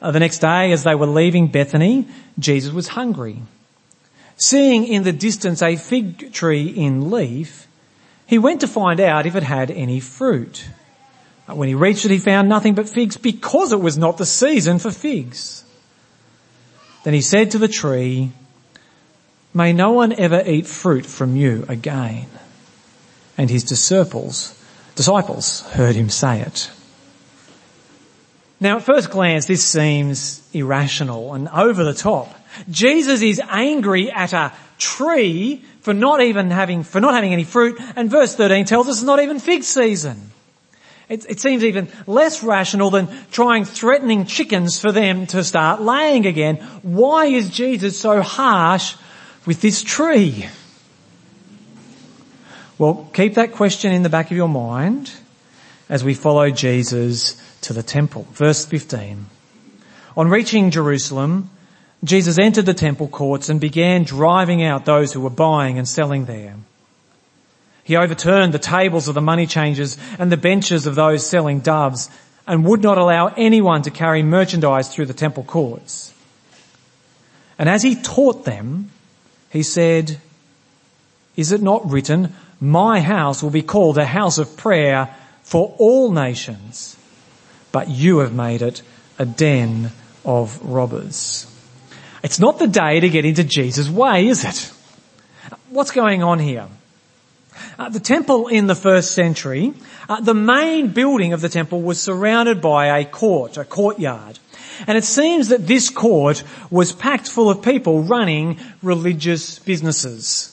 Uh, 0.02 0.10
the 0.10 0.20
next 0.20 0.40
day 0.40 0.72
as 0.72 0.84
they 0.84 0.94
were 0.94 1.06
leaving 1.06 1.46
Bethany, 1.46 2.06
Jesus 2.38 2.72
was 2.72 2.88
hungry. 2.88 3.40
Seeing 4.36 4.86
in 4.86 5.04
the 5.04 5.12
distance 5.12 5.62
a 5.62 5.76
fig 5.76 6.32
tree 6.32 6.66
in 6.66 7.10
leaf, 7.10 7.66
he 8.26 8.38
went 8.38 8.60
to 8.60 8.68
find 8.68 9.00
out 9.00 9.24
if 9.24 9.34
it 9.36 9.42
had 9.42 9.70
any 9.70 10.00
fruit. 10.00 10.66
When 11.46 11.68
he 11.68 11.74
reached 11.74 12.04
it, 12.04 12.10
he 12.10 12.18
found 12.18 12.48
nothing 12.48 12.74
but 12.74 12.88
figs 12.88 13.16
because 13.16 13.72
it 13.72 13.80
was 13.80 13.96
not 13.96 14.18
the 14.18 14.26
season 14.26 14.78
for 14.78 14.90
figs. 14.90 15.64
Then 17.04 17.14
he 17.14 17.20
said 17.20 17.52
to 17.52 17.58
the 17.58 17.68
tree, 17.68 18.32
may 19.54 19.72
no 19.72 19.92
one 19.92 20.12
ever 20.12 20.42
eat 20.44 20.66
fruit 20.66 21.06
from 21.06 21.36
you 21.36 21.64
again. 21.68 22.26
And 23.38 23.48
his 23.48 23.62
disciples, 23.62 24.60
disciples 24.96 25.60
heard 25.68 25.94
him 25.94 26.10
say 26.10 26.40
it. 26.40 26.70
Now 28.60 28.76
at 28.76 28.84
first 28.84 29.10
glance 29.10 29.46
this 29.46 29.64
seems 29.64 30.48
irrational 30.52 31.34
and 31.34 31.48
over 31.48 31.84
the 31.84 31.94
top. 31.94 32.34
Jesus 32.70 33.20
is 33.20 33.40
angry 33.48 34.10
at 34.10 34.32
a 34.32 34.52
tree 34.78 35.62
for 35.80 35.92
not 35.92 36.22
even 36.22 36.50
having, 36.50 36.82
for 36.82 37.00
not 37.00 37.14
having 37.14 37.32
any 37.32 37.44
fruit 37.44 37.78
and 37.96 38.10
verse 38.10 38.34
13 38.34 38.64
tells 38.64 38.88
us 38.88 38.96
it's 38.96 39.04
not 39.04 39.20
even 39.20 39.38
fig 39.38 39.62
season. 39.62 40.30
It, 41.08 41.25
it, 41.28 41.40
seems 41.40 41.62
even 41.62 41.88
less 42.08 42.42
rational 42.42 42.90
than 42.90 43.08
trying 43.30 43.64
threatening 43.64 44.25
chickens 44.25 44.80
for 44.80 44.90
them 44.90 45.28
to 45.28 45.44
start 45.44 45.80
laying 45.80 46.26
again. 46.26 46.56
Why 46.82 47.26
is 47.26 47.48
Jesus 47.48 47.96
so 47.96 48.22
harsh 48.22 48.96
with 49.44 49.60
this 49.60 49.82
tree? 49.82 50.46
Well, 52.76 53.08
keep 53.12 53.34
that 53.34 53.52
question 53.52 53.92
in 53.92 54.02
the 54.02 54.08
back 54.08 54.32
of 54.32 54.36
your 54.36 54.48
mind 54.48 55.12
as 55.88 56.02
we 56.02 56.14
follow 56.14 56.50
Jesus 56.50 57.40
to 57.66 57.73
the 57.73 57.82
temple. 57.82 58.26
Verse 58.32 58.64
15. 58.64 59.26
On 60.16 60.28
reaching 60.28 60.70
Jerusalem, 60.70 61.50
Jesus 62.04 62.38
entered 62.38 62.66
the 62.66 62.75
temple 62.75 63.08
courts 63.08 63.49
and 63.49 63.61
began 63.61 64.04
driving 64.04 64.62
out 64.62 64.85
those 64.85 65.12
who 65.12 65.20
were 65.20 65.30
buying 65.30 65.78
and 65.78 65.88
selling 65.88 66.26
there. 66.26 66.54
He 67.82 67.96
overturned 67.96 68.52
the 68.52 68.58
tables 68.58 69.08
of 69.08 69.14
the 69.14 69.20
money 69.20 69.46
changers 69.46 69.99
and 70.18 70.30
the 70.30 70.37
benches 70.37 70.87
of 70.87 70.94
those 70.94 71.26
selling 71.26 71.61
doves 71.61 72.11
and 72.46 72.64
would 72.64 72.82
not 72.82 72.99
allow 72.99 73.28
anyone 73.37 73.82
to 73.82 73.90
carry 73.90 74.23
merchandise 74.23 74.92
through 74.92 75.06
the 75.06 75.14
temple 75.14 75.44
courts. 75.44 76.12
And 77.58 77.68
as 77.68 77.82
he 77.82 77.94
taught 77.94 78.44
them, 78.44 78.90
he 79.50 79.62
said, 79.62 80.18
is 81.37 81.52
it 81.52 81.62
not 81.62 81.90
written, 81.90 82.35
my 82.61 83.00
house 83.00 83.42
will 83.42 83.50
be 83.50 83.62
called 83.62 83.99
a 83.99 84.06
house 84.06 84.38
of 84.38 84.56
prayer 84.56 85.14
for 85.42 85.75
all 85.78 86.11
nations, 86.11 86.95
but 87.73 87.88
you 87.88 88.18
have 88.18 88.35
made 88.35 88.62
it 88.62 88.82
a 89.18 89.26
den 89.26 89.92
of 90.25 90.61
robbers. 90.62 91.46
It's 92.23 92.40
not 92.40 92.58
the 92.58 92.66
day 92.66 93.00
to 93.00 93.08
get 93.08 93.25
into 93.25 93.44
Jesus' 93.44 93.88
way, 93.88 94.26
is 94.26 94.44
it? 94.44 94.73
What's 95.70 95.90
going 95.90 96.23
on 96.23 96.38
here? 96.38 96.66
Uh, 97.78 97.88
the 97.88 98.00
temple 98.00 98.49
in 98.49 98.66
the 98.66 98.75
first 98.75 99.12
century, 99.12 99.75
uh, 100.08 100.20
the 100.20 100.35
main 100.35 100.88
building 100.88 101.32
of 101.32 101.40
the 101.40 101.49
temple 101.49 101.82
was 101.82 102.00
surrounded 102.00 102.61
by 102.61 102.99
a 102.99 103.04
court, 103.04 103.56
a 103.56 103.64
courtyard. 103.64 104.38
And 104.87 104.99
it 104.99 105.04
seems 105.04 105.49
that 105.49 105.66
this 105.66 105.88
court 105.88 106.42
was 106.70 106.92
packed 106.92 107.28
full 107.28 107.49
of 107.49 107.62
people 107.62 108.02
running 108.02 108.58
religious 108.82 109.58
businesses. 109.58 110.52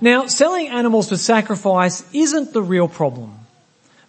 Now, 0.00 0.26
selling 0.26 0.68
animals 0.68 1.08
for 1.08 1.16
sacrifice 1.16 2.04
isn't 2.12 2.52
the 2.52 2.62
real 2.62 2.88
problem. 2.88 3.45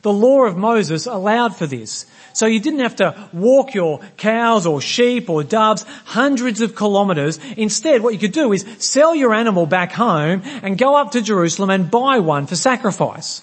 The 0.08 0.14
law 0.14 0.46
of 0.46 0.56
Moses 0.56 1.06
allowed 1.06 1.58
for 1.58 1.68
this. 1.68 2.06
So 2.32 2.46
you 2.46 2.62
didn't 2.62 2.80
have 2.80 2.96
to 2.96 3.14
walk 3.34 3.74
your 3.74 4.00
cows 4.16 4.66
or 4.66 4.80
sheep 4.80 5.30
or 5.30 5.44
doves 5.44 5.84
hundreds 6.06 6.62
of 6.62 6.78
kilometres. 6.78 7.42
Instead, 7.58 8.02
what 8.02 8.14
you 8.14 8.20
could 8.20 8.32
do 8.32 8.54
is 8.54 8.66
sell 8.80 9.14
your 9.14 9.34
animal 9.34 9.66
back 9.66 9.92
home 9.92 10.44
and 10.64 10.78
go 10.78 10.96
up 10.96 11.12
to 11.12 11.22
Jerusalem 11.22 11.70
and 11.72 11.92
buy 11.92 12.20
one 12.20 12.48
for 12.48 12.56
sacrifice. 12.56 13.42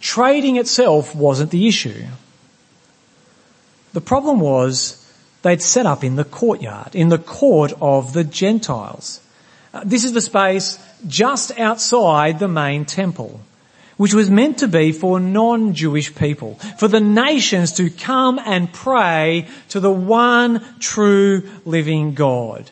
Trading 0.00 0.54
itself 0.54 1.16
wasn't 1.16 1.50
the 1.50 1.66
issue. 1.66 2.04
The 3.92 4.00
problem 4.00 4.38
was 4.38 5.04
they'd 5.42 5.60
set 5.60 5.84
up 5.84 6.04
in 6.04 6.14
the 6.14 6.22
courtyard, 6.22 6.94
in 6.94 7.08
the 7.08 7.18
court 7.18 7.72
of 7.80 8.12
the 8.12 8.22
Gentiles. 8.22 9.20
Uh, 9.72 9.82
this 9.84 10.04
is 10.04 10.12
the 10.12 10.20
space 10.20 10.78
just 11.08 11.58
outside 11.58 12.38
the 12.38 12.46
main 12.46 12.84
temple 12.84 13.40
which 13.96 14.14
was 14.14 14.30
meant 14.30 14.58
to 14.58 14.68
be 14.68 14.92
for 14.92 15.20
non-Jewish 15.20 16.14
people, 16.14 16.54
for 16.78 16.88
the 16.88 17.00
nations 17.00 17.72
to 17.72 17.90
come 17.90 18.38
and 18.38 18.72
pray 18.72 19.46
to 19.68 19.80
the 19.80 19.90
one 19.90 20.64
true 20.80 21.48
living 21.64 22.14
God. 22.14 22.70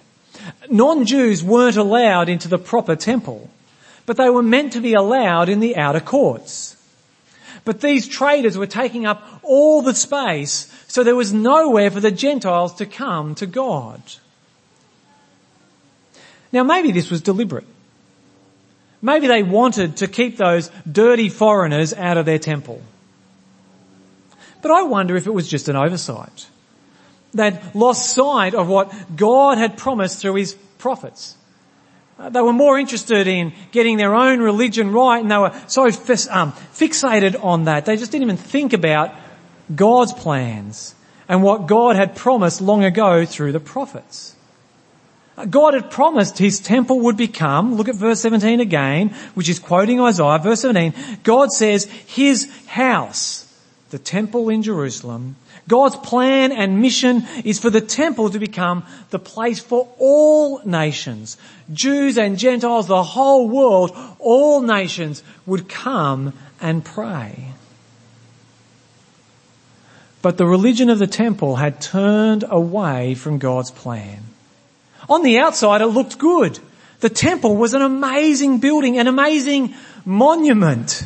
Non-Jews 0.71 1.45
weren't 1.45 1.77
allowed 1.77 2.29
into 2.29 2.49
the 2.49 2.59
proper 2.59 2.97
temple, 2.97 3.49
but 4.07 4.17
they 4.17 4.31
were 4.31 4.43
meant 4.43 4.73
to 4.73 4.81
be 4.81 4.95
allowed 4.95 5.49
in 5.49 5.61
the 5.61 5.77
outer 5.77 6.01
courts. 6.01 6.77
But 7.65 7.81
these 7.81 8.09
traders 8.09 8.59
were 8.59 8.67
taking 8.67 9.07
up 9.07 9.23
all 9.43 9.83
the 9.83 9.95
space, 9.95 10.73
so 10.89 11.05
there 11.05 11.15
was 11.15 11.33
nowhere 11.33 11.91
for 11.91 12.01
the 12.01 12.11
Gentiles 12.11 12.75
to 12.75 12.87
come 12.87 13.37
to 13.37 13.47
God. 13.47 14.03
Now 16.51 16.65
maybe 16.65 16.91
this 16.91 17.11
was 17.11 17.23
deliberate. 17.23 17.67
Maybe 19.03 19.27
they 19.27 19.43
wanted 19.43 19.97
to 19.99 20.07
keep 20.07 20.37
those 20.37 20.71
dirty 20.91 21.29
foreigners 21.29 21.93
out 21.93 22.17
of 22.17 22.25
their 22.25 22.39
temple. 22.39 22.81
But 24.63 24.71
I 24.71 24.85
wonder 24.85 25.17
if 25.17 25.27
it 25.27 25.35
was 25.35 25.49
just 25.49 25.69
an 25.69 25.75
oversight. 25.75 26.47
They'd 27.35 27.61
lost 27.75 28.15
sight 28.15 28.55
of 28.55 28.69
what 28.69 29.17
God 29.17 29.59
had 29.59 29.77
promised 29.77 30.21
through 30.21 30.37
his 30.37 30.55
prophets. 30.79 31.37
Uh, 32.19 32.29
they 32.29 32.41
were 32.41 32.53
more 32.53 32.79
interested 32.79 33.27
in 33.27 33.53
getting 33.73 33.97
their 33.97 34.15
own 34.15 34.41
religion 34.41 34.93
right 34.93 35.21
and 35.21 35.31
they 35.31 35.39
were 35.39 35.53
so 35.67 35.87
um, 35.87 36.53
fixated 36.75 37.43
on 37.43 37.65
that. 37.65 37.87
They 37.87 37.97
just 37.97 38.13
didn't 38.13 38.25
even 38.25 38.37
think 38.37 38.73
about 38.73 39.13
God's 39.75 40.13
plans 40.13 40.95
and 41.29 41.43
what 41.43 41.67
God 41.67 41.97
had 41.97 42.15
promised 42.15 42.61
long 42.61 42.85
ago 42.85 43.25
through 43.25 43.53
the 43.53 43.61
prophets. 43.61 44.32
God 45.49 45.75
had 45.75 45.91
promised 45.91 46.39
his 46.39 46.61
temple 46.61 47.01
would 47.01 47.17
become, 47.17 47.77
look 47.77 47.89
at 47.89 47.95
verse 47.95 48.21
17 48.21 48.61
again, 48.61 49.09
which 49.35 49.49
is 49.49 49.59
quoting 49.59 50.01
Isaiah, 50.01 50.39
verse 50.39 50.61
17, 50.61 50.95
God 51.23 51.51
says 51.51 51.85
his 51.85 52.51
house, 52.67 53.49
the 53.91 53.99
temple 53.99 54.51
in 54.51 54.63
Jerusalem, 54.63 55.37
God's 55.69 55.97
plan 55.97 56.53
and 56.53 56.83
mission 56.83 57.25
is 57.45 57.59
for 57.59 57.71
the 57.71 57.81
temple 57.81 58.31
to 58.31 58.39
become 58.39 58.85
the 59.11 59.19
place 59.19 59.61
for 59.61 59.89
all 59.99 60.61
nations. 60.65 61.37
Jews 61.73 62.19
and 62.19 62.39
Gentiles, 62.39 62.89
the 62.89 63.03
whole 63.03 63.49
world, 63.49 63.97
all 64.19 64.61
nations 64.61 65.23
would 65.47 65.69
come 65.69 66.33
and 66.61 66.85
pray. 66.85 67.53
But 70.21 70.37
the 70.37 70.47
religion 70.47 70.91
of 70.91 70.99
the 70.99 71.07
temple 71.07 71.57
had 71.57 71.81
turned 71.81 72.45
away 72.49 73.15
from 73.15 73.39
God's 73.39 73.71
plan. 73.71 74.32
On 75.09 75.23
the 75.23 75.39
outside 75.39 75.81
it 75.81 75.87
looked 75.87 76.19
good. 76.19 76.59
The 77.01 77.11
temple 77.11 77.57
was 77.57 77.75
an 77.75 77.83
amazing 77.83 78.59
building, 78.59 78.99
an 78.99 79.09
amazing 79.09 79.75
monument. 80.05 81.05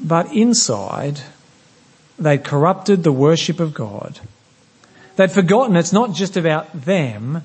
But 0.00 0.32
inside, 0.32 1.20
they'd 2.18 2.42
corrupted 2.44 3.02
the 3.02 3.12
worship 3.12 3.60
of 3.60 3.74
God. 3.74 4.20
They'd 5.16 5.30
forgotten 5.30 5.76
it's 5.76 5.92
not 5.92 6.12
just 6.14 6.36
about 6.36 6.72
them, 6.72 7.42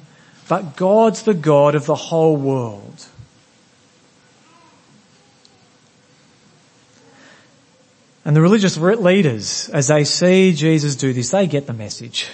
but 0.47 0.75
God's 0.75 1.23
the 1.23 1.33
God 1.33 1.75
of 1.75 1.85
the 1.85 1.95
whole 1.95 2.35
world. 2.35 3.05
And 8.25 8.35
the 8.35 8.41
religious 8.41 8.77
leaders, 8.77 9.69
as 9.69 9.87
they 9.87 10.03
see 10.03 10.53
Jesus 10.53 10.95
do 10.95 11.13
this, 11.13 11.31
they 11.31 11.47
get 11.47 11.67
the 11.67 11.73
message. 11.73 12.29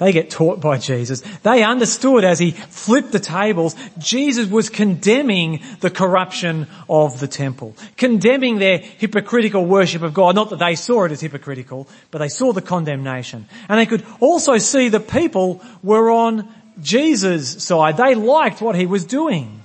They 0.00 0.12
get 0.12 0.30
taught 0.30 0.62
by 0.62 0.78
Jesus. 0.78 1.20
They 1.42 1.62
understood 1.62 2.24
as 2.24 2.38
he 2.38 2.52
flipped 2.52 3.12
the 3.12 3.20
tables, 3.20 3.76
Jesus 3.98 4.48
was 4.48 4.70
condemning 4.70 5.60
the 5.80 5.90
corruption 5.90 6.68
of 6.88 7.20
the 7.20 7.28
temple, 7.28 7.76
condemning 7.98 8.58
their 8.58 8.78
hypocritical 8.78 9.66
worship 9.66 10.00
of 10.00 10.14
God. 10.14 10.34
Not 10.34 10.48
that 10.50 10.58
they 10.58 10.74
saw 10.74 11.04
it 11.04 11.12
as 11.12 11.20
hypocritical, 11.20 11.86
but 12.10 12.18
they 12.18 12.30
saw 12.30 12.54
the 12.54 12.62
condemnation. 12.62 13.46
And 13.68 13.78
they 13.78 13.84
could 13.84 14.06
also 14.20 14.56
see 14.56 14.88
the 14.88 15.00
people 15.00 15.60
were 15.82 16.10
on 16.10 16.48
Jesus' 16.80 17.62
side. 17.62 17.98
They 17.98 18.14
liked 18.14 18.62
what 18.62 18.76
he 18.76 18.86
was 18.86 19.04
doing. 19.04 19.60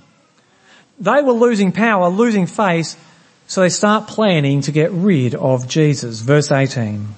They 1.00 1.22
were 1.22 1.32
losing 1.32 1.72
power, 1.72 2.10
losing 2.10 2.46
face, 2.46 2.94
so 3.46 3.62
they 3.62 3.70
start 3.70 4.06
planning 4.06 4.60
to 4.62 4.70
get 4.70 4.92
rid 4.92 5.34
of 5.34 5.66
Jesus. 5.66 6.20
Verse 6.20 6.52
18. 6.52 7.08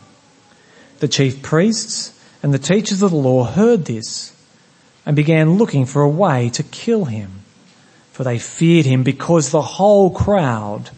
The 1.00 1.08
chief 1.08 1.42
priests 1.42 2.14
and 2.42 2.54
the 2.54 2.58
teachers 2.58 3.02
of 3.02 3.10
the 3.10 3.16
law 3.16 3.44
heard 3.44 3.84
this 3.84 4.34
and 5.04 5.16
began 5.16 5.56
looking 5.56 5.86
for 5.86 6.02
a 6.02 6.08
way 6.08 6.50
to 6.50 6.62
kill 6.62 7.06
him, 7.06 7.42
for 8.12 8.24
they 8.24 8.38
feared 8.38 8.86
him 8.86 9.02
because 9.02 9.50
the 9.50 9.62
whole 9.62 10.10
crowd 10.10 10.90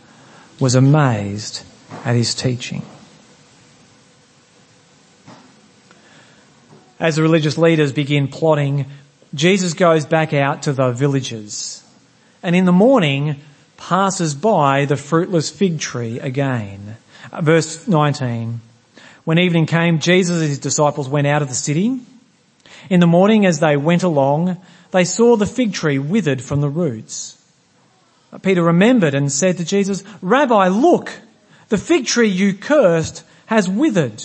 was 0.59 0.75
amazed 0.75 1.63
at 2.05 2.15
his 2.15 2.35
teaching. 2.35 2.83
As 6.99 7.17
the 7.17 7.23
religious 7.23 7.57
leaders 7.57 7.93
begin 7.93 8.29
plotting, 8.29 8.87
Jesus 9.33 9.73
goes 9.73 10.05
back 10.05 10.35
out 10.35 10.65
to 10.65 10.73
the 10.73 10.93
villages. 10.93 11.83
And 12.43 12.55
in 12.55 12.67
the 12.67 12.73
morning, 12.73 13.37
passes 13.77 14.35
by 14.35 14.85
the 14.85 14.97
fruitless 14.97 15.51
fig 15.51 15.81
tree 15.81 16.21
again. 16.21 16.97
Uh, 17.33 17.41
verse 17.41 17.89
19. 17.89 18.61
When 19.25 19.39
evening 19.39 19.67
came, 19.67 19.99
Jesus 19.99 20.41
and 20.41 20.49
his 20.49 20.59
disciples 20.59 21.09
went 21.09 21.27
out 21.27 21.43
of 21.43 21.49
the 21.49 21.55
city. 21.55 22.01
In 22.89 23.01
the 23.01 23.07
morning 23.07 23.45
as 23.47 23.61
they 23.61 23.77
went 23.77 24.03
along, 24.03 24.61
they 24.91 25.05
saw 25.05 25.37
the 25.37 25.47
fig 25.47 25.73
tree 25.73 25.99
withered 25.99 26.43
from 26.43 26.61
the 26.61 26.69
roots. 26.69 27.37
Peter 28.43 28.63
remembered 28.63 29.15
and 29.15 29.31
said 29.31 29.57
to 29.57 29.65
Jesus, 29.65 30.05
Rabbi, 30.23 30.69
look, 30.69 31.11
the 31.69 31.79
fig 31.79 32.07
tree 32.07 32.29
you 32.29 32.55
cursed 32.55 33.25
has 33.47 33.69
withered. 33.69 34.25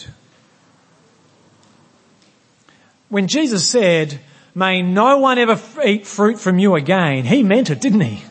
When 3.10 3.28
Jesus 3.28 3.68
said, 3.68 4.20
may 4.54 4.82
no 4.82 5.18
one 5.18 5.38
ever 5.38 5.60
eat 5.84 6.08
fruit 6.08 6.40
from 6.40 6.60
you 6.60 6.76
again, 6.76 7.26
he 7.26 7.44
meant 7.44 7.70
it, 7.70 7.82
didn't 7.82 8.02
he? 8.02 8.24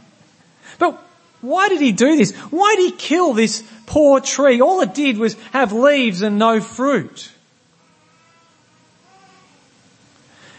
Why 1.44 1.68
did 1.68 1.82
he 1.82 1.92
do 1.92 2.16
this? 2.16 2.34
Why 2.50 2.74
did 2.76 2.92
he 2.92 2.96
kill 2.96 3.34
this 3.34 3.62
poor 3.84 4.18
tree? 4.20 4.62
All 4.62 4.80
it 4.80 4.94
did 4.94 5.18
was 5.18 5.34
have 5.52 5.72
leaves 5.72 6.22
and 6.22 6.38
no 6.38 6.58
fruit. 6.60 7.30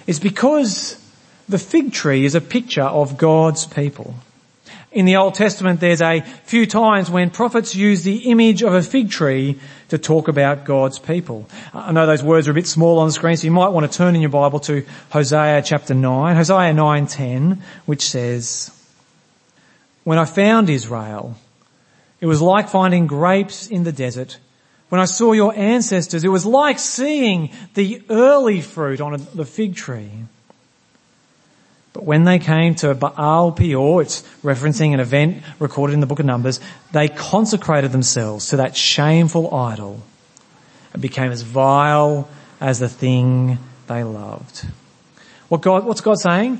It's 0.06 0.20
because 0.20 1.02
the 1.50 1.58
fig 1.58 1.92
tree 1.92 2.24
is 2.24 2.36
a 2.36 2.42
picture 2.42 2.84
of 2.84 3.18
God's 3.18 3.66
people. 3.66 4.14
In 4.92 5.06
the 5.06 5.16
Old 5.16 5.34
Testament 5.34 5.80
there's 5.80 6.04
a 6.04 6.22
few 6.22 6.68
times 6.68 7.10
when 7.10 7.32
prophets 7.32 7.76
use 7.76 8.04
the 8.04 8.30
image 8.30 8.62
of 8.62 8.76
a 8.76 8.84
fig 8.84 9.10
tree 9.10 9.60
to 9.90 9.98
talk 9.98 10.28
about 10.28 10.66
God's 10.66 11.00
people. 11.00 11.50
I 11.74 11.94
know 11.94 12.06
those 12.06 12.24
words 12.24 12.48
are 12.48 12.52
a 12.52 12.54
bit 12.54 12.68
small 12.68 13.00
on 13.00 13.08
the 13.08 13.12
screen 13.12 13.38
so 13.38 13.46
you 13.46 13.52
might 13.52 13.70
want 13.70 13.92
to 13.92 13.98
turn 13.98 14.16
in 14.16 14.22
your 14.22 14.30
Bible 14.30 14.60
to 14.62 14.86
Hosea 15.10 15.64
chapter 15.64 15.96
9, 15.96 16.36
Hosea 16.36 16.74
9:10 16.74 17.58
which 17.88 18.08
says, 18.08 18.72
When 20.06 20.20
I 20.20 20.26
found 20.26 20.70
Israel, 20.70 21.36
it 22.22 22.28
was 22.28 22.42
like 22.42 22.70
finding 22.70 23.08
grapes 23.08 23.68
in 23.68 23.84
the 23.84 23.92
desert. 23.92 24.38
When 24.90 25.02
I 25.02 25.06
saw 25.06 25.34
your 25.34 25.54
ancestors, 25.56 26.24
it 26.24 26.30
was 26.30 26.46
like 26.46 26.80
seeing 26.80 27.50
the 27.74 28.02
early 28.10 28.62
fruit 28.62 29.02
on 29.02 29.28
the 29.34 29.46
fig 29.46 29.76
tree. 29.76 30.12
But 31.92 32.04
when 32.04 32.24
they 32.24 32.38
came 32.38 32.76
to 32.76 32.94
Baal 32.94 33.52
Peor, 33.52 34.04
it's 34.04 34.22
referencing 34.44 34.94
an 34.94 35.00
event 35.00 35.44
recorded 35.60 35.94
in 35.94 36.02
the 36.02 36.06
book 36.06 36.20
of 36.20 36.26
Numbers, 36.26 36.60
they 36.92 37.08
consecrated 37.08 37.92
themselves 37.92 38.50
to 38.50 38.58
that 38.58 38.78
shameful 38.78 39.56
idol 39.56 40.04
and 40.94 41.02
became 41.02 41.32
as 41.32 41.42
vile 41.42 42.30
as 42.62 42.78
the 42.78 42.90
thing 42.90 43.58
they 43.88 44.04
loved. 44.04 44.68
What 45.50 45.62
God, 45.62 45.84
what's 45.84 46.02
God 46.02 46.20
saying? 46.20 46.60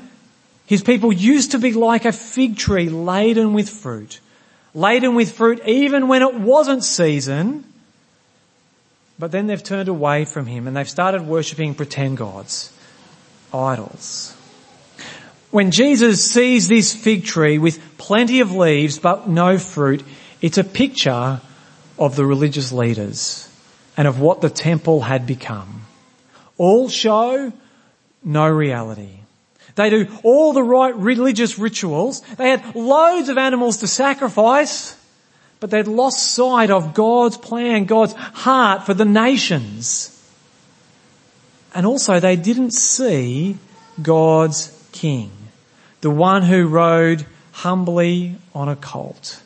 His 0.66 0.82
people 0.82 1.12
used 1.12 1.52
to 1.52 1.58
be 1.58 1.72
like 1.72 2.04
a 2.04 2.12
fig 2.12 2.56
tree 2.56 2.88
laden 2.88 3.54
with 3.54 3.70
fruit. 3.70 4.20
Laden 4.74 5.14
with 5.14 5.32
fruit 5.32 5.60
even 5.66 6.08
when 6.08 6.22
it 6.22 6.34
wasn't 6.34 6.84
season. 6.84 7.64
But 9.18 9.30
then 9.30 9.46
they've 9.46 9.62
turned 9.62 9.88
away 9.88 10.24
from 10.24 10.46
Him 10.46 10.66
and 10.66 10.76
they've 10.76 10.88
started 10.88 11.26
worshipping 11.26 11.74
pretend 11.74 12.18
gods. 12.18 12.72
Idols. 13.54 14.34
When 15.50 15.70
Jesus 15.70 16.28
sees 16.30 16.68
this 16.68 16.94
fig 16.94 17.24
tree 17.24 17.58
with 17.58 17.80
plenty 17.96 18.40
of 18.40 18.52
leaves 18.52 18.98
but 18.98 19.28
no 19.28 19.58
fruit, 19.58 20.02
it's 20.42 20.58
a 20.58 20.64
picture 20.64 21.40
of 21.98 22.16
the 22.16 22.26
religious 22.26 22.72
leaders 22.72 23.48
and 23.96 24.06
of 24.06 24.20
what 24.20 24.40
the 24.40 24.50
temple 24.50 25.00
had 25.02 25.26
become. 25.26 25.82
All 26.58 26.88
show, 26.88 27.52
no 28.22 28.48
reality. 28.48 29.15
They 29.76 29.90
do 29.90 30.08
all 30.22 30.52
the 30.52 30.62
right 30.62 30.94
religious 30.94 31.58
rituals. 31.58 32.20
They 32.36 32.50
had 32.50 32.74
loads 32.74 33.28
of 33.28 33.38
animals 33.38 33.78
to 33.78 33.86
sacrifice, 33.86 34.96
but 35.60 35.70
they'd 35.70 35.86
lost 35.86 36.34
sight 36.34 36.70
of 36.70 36.94
God's 36.94 37.36
plan, 37.36 37.84
God's 37.84 38.14
heart 38.14 38.84
for 38.84 38.94
the 38.94 39.04
nations. 39.04 40.12
And 41.74 41.86
also 41.86 42.20
they 42.20 42.36
didn't 42.36 42.72
see 42.72 43.58
God's 44.02 44.72
king 44.92 45.30
the 46.06 46.10
one 46.10 46.42
who 46.42 46.68
rode 46.68 47.26
humbly 47.50 48.36
on 48.54 48.68
a 48.68 48.76
colt. 48.76 49.42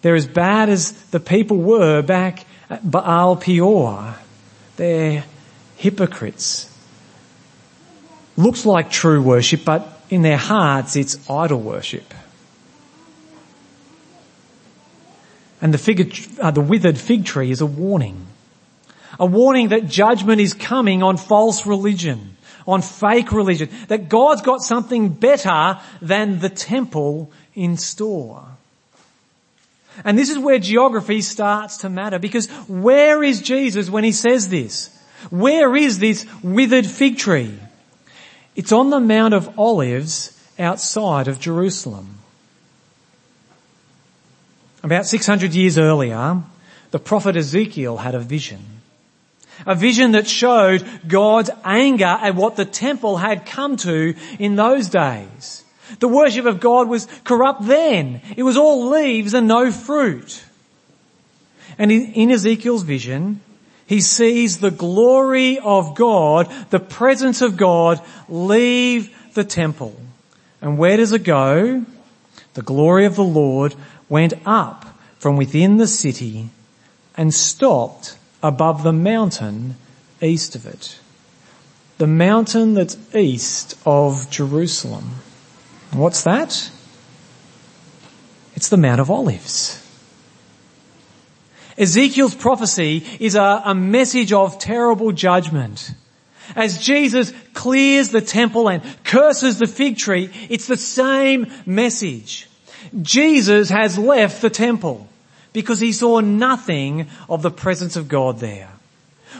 They're 0.00 0.16
as 0.16 0.26
bad 0.26 0.68
as 0.68 0.90
the 1.10 1.20
people 1.20 1.58
were 1.58 2.02
back 2.02 2.44
at 2.68 2.90
Baal 2.90 3.36
Peor. 3.36 4.16
They're 4.76 5.22
hypocrites. 5.76 6.71
Looks 8.36 8.64
like 8.64 8.90
true 8.90 9.22
worship, 9.22 9.64
but 9.64 9.86
in 10.10 10.22
their 10.22 10.36
hearts 10.36 10.96
it's 10.96 11.30
idol 11.30 11.60
worship. 11.60 12.14
And 15.60 15.72
the, 15.72 15.78
fig, 15.78 16.12
uh, 16.40 16.50
the 16.50 16.60
withered 16.60 16.98
fig 16.98 17.24
tree 17.24 17.50
is 17.50 17.60
a 17.60 17.66
warning. 17.66 18.26
A 19.20 19.26
warning 19.26 19.68
that 19.68 19.86
judgment 19.86 20.40
is 20.40 20.54
coming 20.54 21.02
on 21.02 21.16
false 21.16 21.66
religion 21.66 22.32
on 22.66 22.82
fake 22.82 23.32
religion, 23.32 23.68
that 23.88 24.08
God's 24.08 24.42
got 24.42 24.62
something 24.62 25.08
better 25.08 25.80
than 26.00 26.40
the 26.40 26.48
temple 26.48 27.30
in 27.54 27.76
store. 27.76 28.44
And 30.04 30.18
this 30.18 30.30
is 30.30 30.38
where 30.38 30.58
geography 30.58 31.20
starts 31.20 31.78
to 31.78 31.90
matter 31.90 32.18
because 32.18 32.48
where 32.66 33.22
is 33.22 33.42
Jesus 33.42 33.90
when 33.90 34.04
he 34.04 34.12
says 34.12 34.48
this? 34.48 34.96
Where 35.30 35.76
is 35.76 35.98
this 35.98 36.26
withered 36.42 36.86
fig 36.86 37.18
tree? 37.18 37.58
It's 38.54 38.72
on 38.72 38.90
the 38.90 39.00
Mount 39.00 39.34
of 39.34 39.58
Olives 39.58 40.38
outside 40.58 41.28
of 41.28 41.40
Jerusalem. 41.40 42.18
About 44.82 45.06
600 45.06 45.54
years 45.54 45.78
earlier, 45.78 46.42
the 46.90 46.98
prophet 46.98 47.36
Ezekiel 47.36 47.98
had 47.98 48.14
a 48.14 48.20
vision. 48.20 48.60
A 49.66 49.74
vision 49.74 50.12
that 50.12 50.26
showed 50.26 50.84
God's 51.06 51.50
anger 51.64 52.04
at 52.04 52.34
what 52.34 52.56
the 52.56 52.64
temple 52.64 53.16
had 53.16 53.46
come 53.46 53.76
to 53.78 54.14
in 54.38 54.56
those 54.56 54.88
days. 54.88 55.64
The 56.00 56.08
worship 56.08 56.46
of 56.46 56.60
God 56.60 56.88
was 56.88 57.06
corrupt 57.24 57.66
then. 57.66 58.22
It 58.36 58.42
was 58.42 58.56
all 58.56 58.88
leaves 58.88 59.34
and 59.34 59.46
no 59.46 59.70
fruit. 59.70 60.42
And 61.78 61.92
in 61.92 62.30
Ezekiel's 62.30 62.82
vision, 62.82 63.40
he 63.86 64.00
sees 64.00 64.58
the 64.58 64.70
glory 64.70 65.58
of 65.58 65.94
God, 65.94 66.52
the 66.70 66.80
presence 66.80 67.42
of 67.42 67.56
God 67.56 68.00
leave 68.28 69.14
the 69.34 69.44
temple. 69.44 69.96
And 70.60 70.78
where 70.78 70.96
does 70.96 71.12
it 71.12 71.24
go? 71.24 71.84
The 72.54 72.62
glory 72.62 73.06
of 73.06 73.16
the 73.16 73.24
Lord 73.24 73.74
went 74.08 74.34
up 74.46 74.98
from 75.18 75.36
within 75.36 75.76
the 75.78 75.86
city 75.86 76.50
and 77.16 77.34
stopped 77.34 78.16
above 78.42 78.82
the 78.82 78.92
mountain 78.92 79.76
east 80.20 80.54
of 80.54 80.66
it. 80.66 80.98
The 81.98 82.06
mountain 82.06 82.74
that's 82.74 82.96
east 83.14 83.78
of 83.84 84.30
Jerusalem. 84.30 85.16
What's 85.92 86.24
that? 86.24 86.70
It's 88.54 88.68
the 88.68 88.76
Mount 88.76 89.00
of 89.00 89.10
Olives. 89.10 89.81
Ezekiel's 91.82 92.36
prophecy 92.36 93.04
is 93.18 93.34
a, 93.34 93.62
a, 93.64 93.74
message 93.74 94.32
of 94.32 94.60
terrible 94.60 95.10
judgment. 95.10 95.92
As 96.54 96.78
Jesus 96.78 97.32
clears 97.54 98.10
the 98.10 98.20
temple 98.20 98.68
and 98.68 98.82
curses 99.02 99.58
the 99.58 99.66
fig 99.66 99.96
tree, 99.96 100.30
it's 100.48 100.68
the 100.68 100.76
same 100.76 101.50
message. 101.66 102.48
Jesus 103.00 103.68
has 103.70 103.98
left 103.98 104.42
the 104.42 104.50
temple 104.50 105.08
because 105.52 105.80
he 105.80 105.90
saw 105.90 106.20
nothing 106.20 107.08
of 107.28 107.42
the 107.42 107.50
presence 107.50 107.96
of 107.96 108.08
God 108.08 108.38
there. 108.38 108.70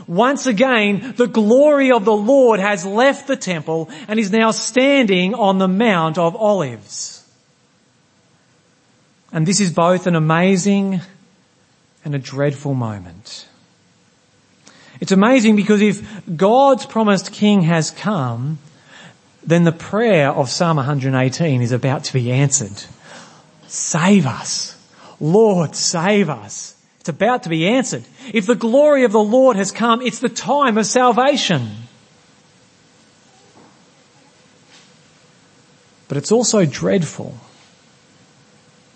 Once 0.09 0.47
again, 0.47 1.15
the 1.17 1.29
glory 1.29 1.93
of 1.93 2.05
the 2.05 2.17
Lord 2.17 2.59
has 2.59 2.85
left 2.85 3.29
the 3.29 3.37
temple 3.37 3.89
and 4.09 4.19
is 4.19 4.33
now 4.33 4.51
standing 4.51 5.35
on 5.35 5.59
the 5.59 5.69
Mount 5.69 6.19
of 6.19 6.35
Olives. 6.35 7.25
And 9.33 9.47
this 9.47 9.61
is 9.61 9.73
both 9.73 10.09
an 10.09 10.17
amazing 10.17 11.03
and 12.05 12.15
a 12.15 12.19
dreadful 12.19 12.75
moment. 12.75 13.47
It's 15.01 15.13
amazing 15.13 15.57
because 15.57 15.81
if 15.81 16.03
God's 16.37 16.87
promised 16.87 17.33
king 17.33 17.63
has 17.63 17.91
come, 17.91 18.59
then 19.45 19.65
the 19.65 19.73
prayer 19.73 20.31
of 20.31 20.49
Psalm 20.49 20.77
118 20.77 21.63
is 21.63 21.73
about 21.73 22.05
to 22.05 22.13
be 22.13 22.31
answered. 22.31 22.85
Save 23.67 24.27
us. 24.27 24.79
Lord, 25.19 25.75
save 25.75 26.29
us. 26.29 26.77
It's 27.01 27.09
about 27.09 27.45
to 27.45 27.49
be 27.49 27.67
answered. 27.67 28.05
If 28.33 28.47
the 28.47 28.55
glory 28.55 29.05
of 29.05 29.13
the 29.13 29.23
Lord 29.23 29.57
has 29.57 29.73
come, 29.73 30.03
it's 30.03 30.21
the 30.21 30.29
time 30.29 30.79
of 30.79 30.87
salvation. 30.87 31.69
But 36.07 36.19
it's 36.19 36.31
also 36.31 36.65
dreadful 36.65 37.37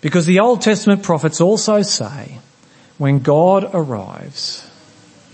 because 0.01 0.25
the 0.25 0.39
Old 0.39 0.61
Testament 0.61 1.03
prophets 1.03 1.41
also 1.41 1.81
say 1.81 2.39
when 2.97 3.19
God 3.19 3.69
arrives, 3.73 4.69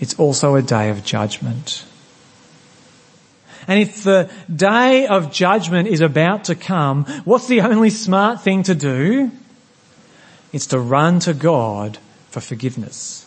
it's 0.00 0.18
also 0.18 0.54
a 0.54 0.62
day 0.62 0.90
of 0.90 1.04
judgment. 1.04 1.84
And 3.66 3.80
if 3.80 4.04
the 4.04 4.30
day 4.54 5.06
of 5.06 5.32
judgment 5.32 5.88
is 5.88 6.00
about 6.00 6.44
to 6.44 6.54
come, 6.54 7.04
what's 7.24 7.48
the 7.48 7.62
only 7.62 7.90
smart 7.90 8.42
thing 8.42 8.62
to 8.64 8.74
do? 8.74 9.30
It's 10.52 10.66
to 10.68 10.78
run 10.78 11.20
to 11.20 11.34
God 11.34 11.98
for 12.30 12.40
forgiveness. 12.40 13.26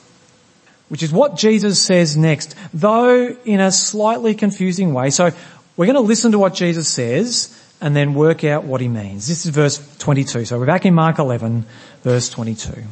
Which 0.89 1.03
is 1.03 1.11
what 1.11 1.35
Jesus 1.35 1.81
says 1.81 2.15
next, 2.15 2.55
though 2.73 3.35
in 3.43 3.59
a 3.59 3.71
slightly 3.71 4.35
confusing 4.35 4.93
way. 4.93 5.09
So 5.09 5.31
we're 5.75 5.85
going 5.85 5.95
to 5.95 6.01
listen 6.01 6.31
to 6.31 6.39
what 6.39 6.53
Jesus 6.53 6.87
says 6.87 7.53
and 7.81 7.95
then 7.95 8.13
work 8.13 8.43
out 8.43 8.63
what 8.63 8.79
he 8.79 8.87
means. 8.87 9.27
This 9.27 9.45
is 9.45 9.51
verse 9.53 9.97
22. 9.97 10.45
So 10.45 10.59
we're 10.59 10.65
back 10.65 10.85
in 10.85 10.93
Mark 10.93 11.19
11, 11.19 11.65
verse 12.03 12.29
22. 12.29 12.83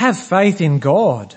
Have 0.00 0.18
faith 0.18 0.62
in 0.62 0.78
God, 0.78 1.36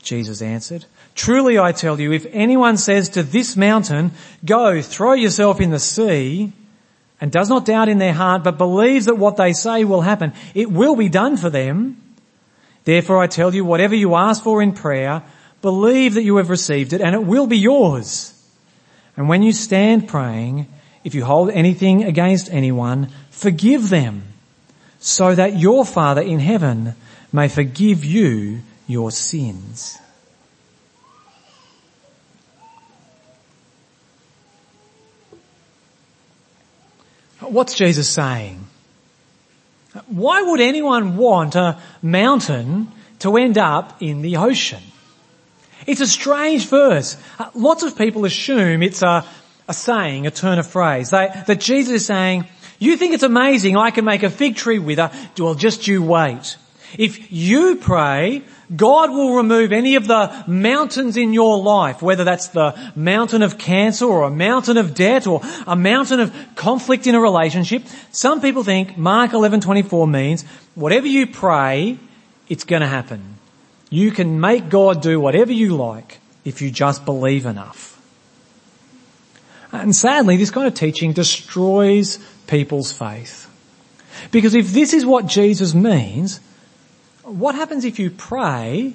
Jesus 0.00 0.40
answered. 0.40 0.84
Truly 1.16 1.58
I 1.58 1.72
tell 1.72 2.00
you, 2.00 2.12
if 2.12 2.24
anyone 2.30 2.76
says 2.76 3.08
to 3.08 3.24
this 3.24 3.56
mountain, 3.56 4.12
go, 4.44 4.80
throw 4.80 5.14
yourself 5.14 5.60
in 5.60 5.72
the 5.72 5.80
sea, 5.80 6.52
and 7.20 7.32
does 7.32 7.48
not 7.48 7.64
doubt 7.64 7.88
in 7.88 7.98
their 7.98 8.12
heart, 8.12 8.44
but 8.44 8.58
believes 8.58 9.06
that 9.06 9.18
what 9.18 9.36
they 9.36 9.52
say 9.52 9.82
will 9.82 10.02
happen, 10.02 10.34
it 10.54 10.70
will 10.70 10.94
be 10.94 11.08
done 11.08 11.36
for 11.36 11.50
them. 11.50 12.00
Therefore 12.84 13.20
I 13.20 13.26
tell 13.26 13.52
you, 13.52 13.64
whatever 13.64 13.96
you 13.96 14.14
ask 14.14 14.40
for 14.40 14.62
in 14.62 14.72
prayer, 14.72 15.24
believe 15.60 16.14
that 16.14 16.22
you 16.22 16.36
have 16.36 16.48
received 16.48 16.92
it, 16.92 17.00
and 17.00 17.12
it 17.12 17.24
will 17.24 17.48
be 17.48 17.58
yours. 17.58 18.32
And 19.16 19.28
when 19.28 19.42
you 19.42 19.50
stand 19.50 20.06
praying, 20.06 20.68
if 21.02 21.16
you 21.16 21.24
hold 21.24 21.50
anything 21.50 22.04
against 22.04 22.52
anyone, 22.52 23.08
forgive 23.30 23.88
them, 23.88 24.22
so 25.00 25.34
that 25.34 25.58
your 25.58 25.84
Father 25.84 26.22
in 26.22 26.38
heaven 26.38 26.94
may 27.32 27.48
forgive 27.48 28.04
you 28.04 28.60
your 28.86 29.10
sins. 29.10 29.98
What's 37.40 37.74
Jesus 37.74 38.08
saying? 38.08 38.66
Why 40.08 40.42
would 40.42 40.60
anyone 40.60 41.16
want 41.16 41.54
a 41.54 41.78
mountain 42.02 42.88
to 43.20 43.36
end 43.36 43.56
up 43.56 44.02
in 44.02 44.22
the 44.22 44.36
ocean? 44.36 44.82
It's 45.86 46.00
a 46.00 46.06
strange 46.06 46.66
verse. 46.66 47.16
Lots 47.54 47.82
of 47.82 47.96
people 47.96 48.24
assume 48.24 48.82
it's 48.82 49.02
a, 49.02 49.24
a 49.68 49.74
saying, 49.74 50.26
a 50.26 50.30
turn 50.30 50.58
of 50.58 50.66
phrase. 50.66 51.10
They, 51.10 51.28
that 51.46 51.60
Jesus 51.60 51.94
is 51.94 52.06
saying, 52.06 52.46
you 52.78 52.96
think 52.96 53.14
it's 53.14 53.22
amazing 53.22 53.76
I 53.76 53.90
can 53.90 54.04
make 54.04 54.22
a 54.22 54.30
fig 54.30 54.56
tree 54.56 54.78
wither? 54.78 55.10
Well, 55.38 55.54
just 55.54 55.86
you 55.86 56.02
wait. 56.02 56.56
If 56.98 57.32
you 57.32 57.76
pray, 57.76 58.42
God 58.74 59.10
will 59.10 59.36
remove 59.36 59.72
any 59.72 59.94
of 59.96 60.06
the 60.06 60.44
mountains 60.46 61.16
in 61.16 61.32
your 61.32 61.58
life, 61.58 62.02
whether 62.02 62.24
that's 62.24 62.48
the 62.48 62.74
mountain 62.96 63.42
of 63.42 63.58
cancer 63.58 64.06
or 64.06 64.24
a 64.24 64.30
mountain 64.30 64.76
of 64.76 64.94
debt 64.94 65.26
or 65.26 65.40
a 65.66 65.76
mountain 65.76 66.20
of 66.20 66.34
conflict 66.54 67.06
in 67.06 67.14
a 67.14 67.20
relationship. 67.20 67.84
Some 68.12 68.40
people 68.40 68.64
think 68.64 68.96
Mark 68.96 69.32
11:24 69.32 70.06
means 70.08 70.44
whatever 70.74 71.06
you 71.06 71.26
pray, 71.26 71.98
it's 72.48 72.64
going 72.64 72.82
to 72.82 72.88
happen. 72.88 73.36
You 73.90 74.10
can 74.10 74.40
make 74.40 74.68
God 74.68 75.00
do 75.00 75.20
whatever 75.20 75.52
you 75.52 75.76
like 75.76 76.20
if 76.44 76.60
you 76.60 76.70
just 76.70 77.04
believe 77.04 77.46
enough. 77.46 78.00
And 79.72 79.94
sadly, 79.94 80.36
this 80.36 80.50
kind 80.50 80.66
of 80.66 80.74
teaching 80.74 81.12
destroys 81.12 82.18
people's 82.46 82.92
faith. 82.92 83.48
Because 84.30 84.54
if 84.54 84.72
this 84.72 84.92
is 84.92 85.04
what 85.04 85.26
Jesus 85.26 85.74
means, 85.74 86.40
what 87.26 87.54
happens 87.54 87.84
if 87.84 87.98
you 87.98 88.10
pray, 88.10 88.94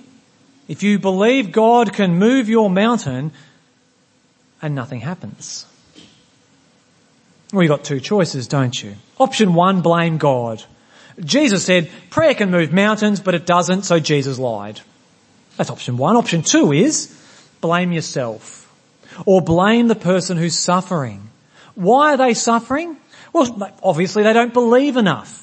if 0.67 0.83
you 0.83 0.99
believe 0.99 1.51
God 1.51 1.93
can 1.93 2.17
move 2.17 2.47
your 2.49 2.69
mountain 2.69 3.31
and 4.61 4.73
nothing 4.73 5.01
happens? 5.01 5.65
Well, 7.51 7.63
you've 7.63 7.69
got 7.69 7.83
two 7.83 7.99
choices, 7.99 8.47
don't 8.47 8.81
you? 8.81 8.95
Option 9.19 9.53
one, 9.53 9.81
blame 9.81 10.17
God. 10.17 10.63
Jesus 11.19 11.65
said, 11.65 11.91
prayer 12.09 12.33
can 12.33 12.49
move 12.49 12.71
mountains, 12.71 13.19
but 13.19 13.35
it 13.35 13.45
doesn't, 13.45 13.83
so 13.83 13.99
Jesus 13.99 14.39
lied. 14.39 14.79
That's 15.57 15.69
option 15.69 15.97
one. 15.97 16.15
Option 16.15 16.43
two 16.43 16.71
is, 16.71 17.13
blame 17.59 17.91
yourself. 17.91 18.59
Or 19.25 19.41
blame 19.41 19.89
the 19.89 19.95
person 19.95 20.37
who's 20.37 20.57
suffering. 20.57 21.29
Why 21.75 22.13
are 22.13 22.17
they 22.17 22.33
suffering? 22.33 22.95
Well, 23.33 23.73
obviously 23.83 24.23
they 24.23 24.31
don't 24.31 24.53
believe 24.53 24.95
enough. 24.95 25.40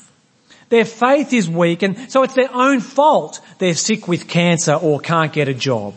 Their 0.68 0.84
faith 0.84 1.32
is 1.32 1.48
weak 1.48 1.82
and 1.82 2.10
so 2.10 2.22
it's 2.22 2.34
their 2.34 2.54
own 2.54 2.80
fault 2.80 3.40
they're 3.58 3.74
sick 3.74 4.06
with 4.06 4.28
cancer 4.28 4.74
or 4.74 5.00
can't 5.00 5.32
get 5.32 5.48
a 5.48 5.54
job. 5.54 5.94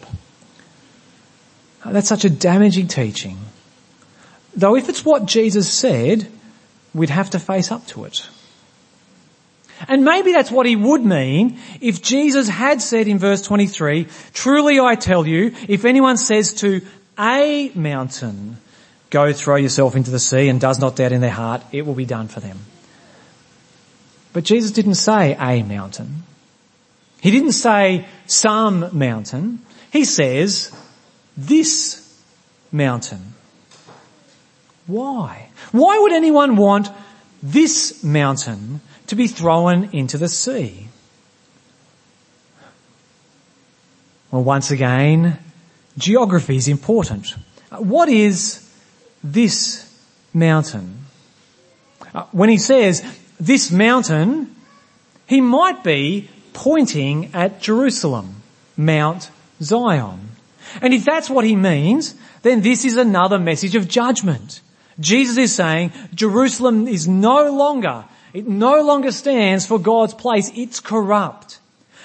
That's 1.85 2.07
such 2.07 2.25
a 2.25 2.29
damaging 2.29 2.87
teaching. 2.87 3.37
Though 4.55 4.75
if 4.75 4.89
it's 4.89 5.05
what 5.05 5.25
Jesus 5.25 5.71
said, 5.71 6.27
we'd 6.93 7.09
have 7.09 7.31
to 7.31 7.39
face 7.39 7.71
up 7.71 7.85
to 7.87 8.05
it. 8.05 8.27
And 9.87 10.05
maybe 10.05 10.31
that's 10.31 10.51
what 10.51 10.65
he 10.65 10.75
would 10.75 11.03
mean 11.03 11.59
if 11.79 12.01
Jesus 12.01 12.47
had 12.47 12.81
said 12.81 13.07
in 13.07 13.17
verse 13.17 13.41
23, 13.41 14.07
truly 14.33 14.79
I 14.79 14.95
tell 14.95 15.25
you, 15.25 15.55
if 15.67 15.85
anyone 15.85 16.17
says 16.17 16.53
to 16.55 16.81
a 17.17 17.71
mountain, 17.73 18.57
go 19.09 19.33
throw 19.33 19.55
yourself 19.55 19.95
into 19.95 20.11
the 20.11 20.19
sea 20.19 20.49
and 20.49 20.61
does 20.61 20.79
not 20.79 20.95
doubt 20.95 21.11
in 21.11 21.21
their 21.21 21.31
heart, 21.31 21.63
it 21.71 21.85
will 21.85 21.95
be 21.95 22.05
done 22.05 22.27
for 22.27 22.39
them. 22.39 22.59
But 24.33 24.43
Jesus 24.43 24.71
didn't 24.71 24.95
say 24.95 25.35
a 25.39 25.63
mountain. 25.63 26.23
He 27.21 27.31
didn't 27.31 27.51
say 27.51 28.07
some 28.25 28.97
mountain. 28.97 29.59
He 29.91 30.05
says 30.05 30.71
this 31.37 32.19
mountain. 32.71 33.33
Why? 34.87 35.49
Why 35.71 35.99
would 35.99 36.13
anyone 36.13 36.55
want 36.55 36.89
this 37.43 38.03
mountain 38.03 38.81
to 39.07 39.15
be 39.15 39.27
thrown 39.27 39.89
into 39.93 40.17
the 40.17 40.29
sea? 40.29 40.87
Well, 44.31 44.43
once 44.43 44.71
again, 44.71 45.37
geography 45.97 46.55
is 46.55 46.67
important. 46.67 47.35
What 47.69 48.09
is 48.09 48.67
this 49.23 49.87
mountain? 50.33 51.05
Uh, 52.13 52.23
when 52.31 52.49
he 52.49 52.57
says 52.57 53.03
this 53.41 53.71
mountain, 53.71 54.55
he 55.25 55.41
might 55.41 55.83
be 55.83 56.29
pointing 56.53 57.33
at 57.33 57.59
Jerusalem, 57.59 58.43
Mount 58.77 59.31
Zion. 59.61 60.29
And 60.79 60.93
if 60.93 61.03
that's 61.03 61.29
what 61.29 61.43
he 61.43 61.55
means, 61.55 62.13
then 62.43 62.61
this 62.61 62.85
is 62.85 62.97
another 62.97 63.39
message 63.39 63.75
of 63.75 63.87
judgment. 63.87 64.61
Jesus 64.99 65.37
is 65.37 65.55
saying 65.55 65.91
Jerusalem 66.13 66.87
is 66.87 67.07
no 67.07 67.51
longer, 67.51 68.05
it 68.31 68.47
no 68.47 68.83
longer 68.83 69.11
stands 69.11 69.65
for 69.65 69.79
God's 69.79 70.13
place. 70.13 70.51
It's 70.53 70.79
corrupt. 70.79 71.59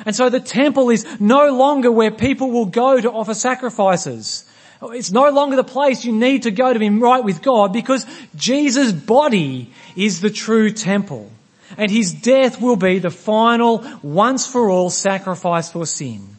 And 0.06 0.16
so 0.16 0.30
the 0.30 0.40
temple 0.40 0.88
is 0.88 1.20
no 1.20 1.54
longer 1.54 1.92
where 1.92 2.10
people 2.10 2.50
will 2.50 2.66
go 2.66 2.98
to 2.98 3.12
offer 3.12 3.34
sacrifices. 3.34 4.45
It's 4.82 5.10
no 5.10 5.30
longer 5.30 5.56
the 5.56 5.64
place 5.64 6.04
you 6.04 6.12
need 6.12 6.42
to 6.42 6.50
go 6.50 6.72
to 6.72 6.78
be 6.78 6.90
right 6.90 7.24
with 7.24 7.42
God 7.42 7.72
because 7.72 8.06
Jesus' 8.34 8.92
body 8.92 9.72
is 9.96 10.20
the 10.20 10.30
true 10.30 10.70
temple. 10.70 11.30
And 11.78 11.90
his 11.90 12.12
death 12.12 12.60
will 12.60 12.76
be 12.76 12.98
the 12.98 13.10
final, 13.10 13.84
once 14.02 14.46
for 14.46 14.70
all 14.70 14.90
sacrifice 14.90 15.72
for 15.72 15.86
sin. 15.86 16.36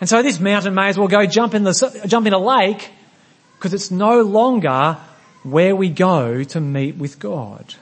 And 0.00 0.08
so 0.08 0.22
this 0.22 0.40
mountain 0.40 0.74
may 0.74 0.88
as 0.88 0.98
well 0.98 1.08
go 1.08 1.26
jump 1.26 1.54
in 1.54 1.62
the, 1.62 2.04
jump 2.06 2.26
in 2.26 2.32
a 2.32 2.38
lake 2.38 2.90
because 3.56 3.74
it's 3.74 3.90
no 3.90 4.22
longer 4.22 4.96
where 5.42 5.76
we 5.76 5.90
go 5.90 6.42
to 6.42 6.60
meet 6.60 6.96
with 6.96 7.18
God. 7.18 7.74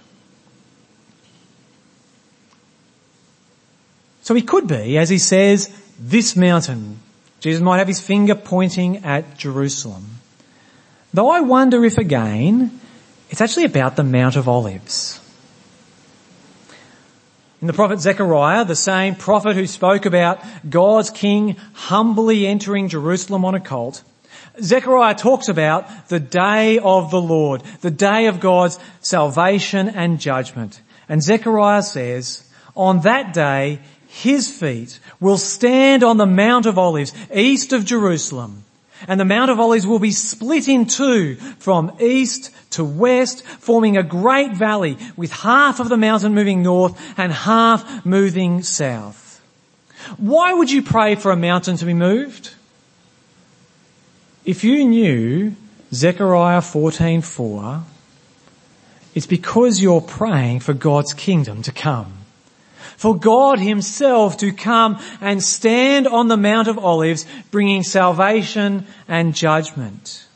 So 4.23 4.35
he 4.35 4.43
could 4.43 4.67
be, 4.67 4.99
as 4.99 5.09
he 5.09 5.19
says, 5.19 5.75
this 5.99 6.37
mountain 6.37 6.99
Jesus 7.41 7.63
might 7.63 7.79
have 7.79 7.89
his 7.89 8.01
finger 8.01 8.35
pointing 8.35 9.05
at 9.05 9.37
Jerusalem. 9.37 10.05
Though 11.15 11.31
I 11.31 11.41
wonder 11.41 11.85
if 11.85 11.99
again, 11.99 12.81
it's 13.31 13.41
actually 13.41 13.65
about 13.65 13.97
the 13.97 14.05
Mount 14.05 14.37
of 14.37 14.49
Olives. 14.49 15.21
In 17.61 17.67
the 17.67 17.73
prophet 17.73 18.01
Zechariah, 18.01 18.65
the 18.65 18.77
same 18.77 19.17
prophet 19.17 19.57
who 19.57 19.67
spoke 19.67 20.07
about 20.07 20.41
God's 20.69 21.11
king 21.11 21.57
humbly 21.73 22.47
entering 22.47 22.89
Jerusalem 22.89 23.45
on 23.45 23.55
a 23.55 23.61
colt, 23.61 24.03
Zechariah 24.61 25.15
talks 25.15 25.49
about 25.49 26.09
the 26.09 26.21
day 26.21 26.79
of 26.79 27.11
the 27.11 27.21
Lord, 27.21 27.63
the 27.81 27.91
day 27.91 28.27
of 28.27 28.41
God's 28.41 28.79
salvation 29.01 29.89
and 29.89 30.21
judgment. 30.21 30.81
And 31.09 31.23
Zechariah 31.23 31.83
says, 31.83 32.49
on 32.77 33.01
that 33.01 33.33
day, 33.33 33.81
his 34.09 34.51
feet 34.51 34.99
will 35.21 35.37
stand 35.37 36.03
on 36.03 36.17
the 36.17 36.27
Mount 36.27 36.67
of 36.67 36.79
Olives 36.79 37.13
east 37.33 37.73
of 37.73 37.85
Jerusalem. 37.85 38.65
And 39.07 39.21
the 39.21 39.25
Mount 39.25 39.51
of 39.51 39.61
Olives 39.61 39.87
will 39.87 40.01
be 40.01 40.11
split 40.11 40.67
in 40.67 40.87
two 40.87 41.37
from 41.59 41.93
east 42.01 42.51
to 42.71 42.85
west, 42.85 43.47
forming 43.47 43.97
a 43.97 44.03
great 44.03 44.53
valley 44.53 44.99
with 45.17 45.31
half 45.31 45.79
of 45.79 45.89
the 45.89 45.97
mountain 45.97 46.35
moving 46.35 46.63
north 46.63 46.99
and 47.17 47.33
half 47.33 48.05
moving 48.05 48.63
south. 48.63 49.41
Why 50.17 50.53
would 50.53 50.71
you 50.71 50.83
pray 50.83 51.15
for 51.15 51.31
a 51.31 51.37
mountain 51.37 51.77
to 51.77 51.85
be 51.85 51.95
moved? 51.95 52.55
If 54.45 54.65
you 54.65 54.85
knew 54.85 55.55
Zechariah 55.93 56.63
14:4, 56.63 57.83
it's 59.15 59.27
because 59.27 59.81
you're 59.81 60.01
praying 60.01 60.61
for 60.61 60.73
God's 60.73 61.13
kingdom 61.13 61.63
to 61.63 61.73
come 61.73 62.18
For 62.99 63.17
God 63.17 63.61
himself 63.61 64.39
to 64.39 64.51
come 64.51 65.01
and 65.21 65.41
stand 65.41 66.09
on 66.09 66.27
the 66.27 66.37
Mount 66.37 66.67
of 66.67 66.79
Olives 66.79 67.27
bringing 67.53 67.85
salvation 67.85 68.89
and 69.07 69.37
judgment. 69.37 70.27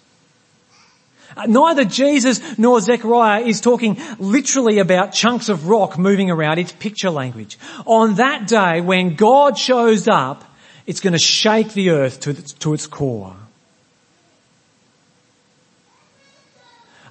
Uh, 1.36 1.46
neither 1.46 1.84
Jesus 1.84 2.40
nor 2.58 2.80
Zechariah 2.80 3.42
is 3.42 3.60
talking 3.60 4.00
literally 4.20 4.78
about 4.78 5.12
chunks 5.12 5.48
of 5.48 5.66
rock 5.66 5.98
moving 5.98 6.30
around. 6.30 6.58
It's 6.58 6.70
picture 6.70 7.10
language. 7.10 7.58
On 7.84 8.14
that 8.14 8.46
day 8.46 8.80
when 8.80 9.16
God 9.16 9.58
shows 9.58 10.06
up, 10.06 10.44
it's 10.86 11.00
going 11.00 11.14
to 11.14 11.18
shake 11.18 11.72
the 11.72 11.90
earth 11.90 12.20
to, 12.20 12.72
its 12.72 12.86
core. 12.86 13.34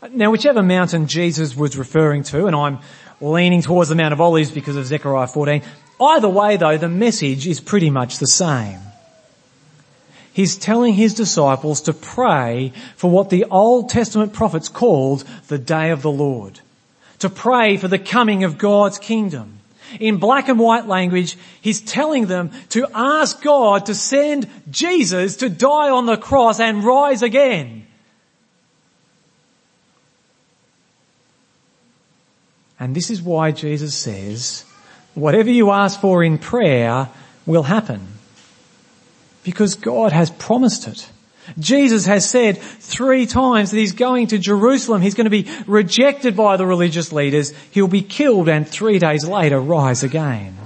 Uh, 0.02 0.08
now 0.14 0.32
whichever 0.32 0.64
mountain 0.64 1.08
Jesus 1.08 1.58
was 1.58 1.78
referring 1.78 2.24
to, 2.24 2.46
and 2.46 2.56
I'm 2.56 2.80
leaning 3.22 3.62
towards 3.62 3.90
the 3.90 3.96
Mount 3.96 4.14
of 4.14 4.22
Olives 4.22 4.52
because 4.52 4.76
of 4.76 4.86
Zechariah 4.86 5.28
14, 5.28 5.62
either 6.02 6.30
way 6.30 6.58
though, 6.58 6.78
the 6.78 6.90
message 6.90 7.48
is 7.48 7.60
pretty 7.60 7.90
much 7.90 8.18
the 8.18 8.28
same 8.28 8.80
he's 10.34 10.58
telling 10.58 10.94
his 10.94 11.14
disciples 11.14 11.82
to 11.82 11.94
pray 11.94 12.72
for 12.96 13.10
what 13.10 13.30
the 13.30 13.46
Old 13.46 13.90
Testament 13.90 14.34
prophets 14.34 14.70
called 14.70 15.24
the 15.48 15.58
day 15.58 15.92
of 15.92 16.02
the 16.02 16.12
Lord. 16.12 16.60
To 17.20 17.30
pray 17.30 17.78
for 17.78 17.88
the 17.88 18.00
coming 18.00 18.44
of 18.44 18.58
God's 18.58 18.98
kingdom. 18.98 19.60
In 20.00 20.18
black 20.18 20.48
and 20.48 20.58
white 20.58 20.88
language, 20.88 21.38
he's 21.60 21.82
telling 21.82 22.28
them 22.28 22.52
to 22.70 22.88
ask 22.94 23.42
God 23.42 23.86
to 23.88 23.96
send 23.96 24.50
Jesus 24.70 25.38
to 25.38 25.50
die 25.50 25.90
on 25.90 26.06
the 26.06 26.18
cross 26.18 26.60
and 26.60 26.84
rise 26.84 27.22
again. 27.22 27.86
And 32.82 32.96
this 32.96 33.12
is 33.12 33.22
why 33.22 33.52
Jesus 33.52 33.94
says, 33.94 34.66
whatever 35.14 35.52
you 35.52 35.70
ask 35.70 36.02
for 36.02 36.24
in 36.24 36.40
prayer 36.40 37.10
will 37.46 37.62
happen. 37.62 38.08
Because 39.44 39.76
God 39.76 40.12
has 40.12 40.32
promised 40.32 40.88
it. 40.88 41.08
Jesus 41.60 42.08
has 42.08 42.28
said 42.28 42.58
three 42.58 43.28
times 43.28 43.70
that 43.70 43.78
he's 43.78 43.92
going 43.92 44.28
to 44.28 44.40
Jerusalem. 44.40 45.04
He's 45.04 45.14
going 45.14 45.30
to 45.30 45.30
be 45.30 45.48
rejected 45.68 46.36
by 46.36 46.58
the 46.58 46.66
religious 46.66 47.14
leaders. 47.14 47.54
He'll 47.70 47.88
be 47.88 48.02
killed 48.02 48.50
and 48.50 48.68
three 48.68 48.98
days 48.98 49.28
later 49.28 49.60
rise 49.60 50.02
again. 50.02 50.58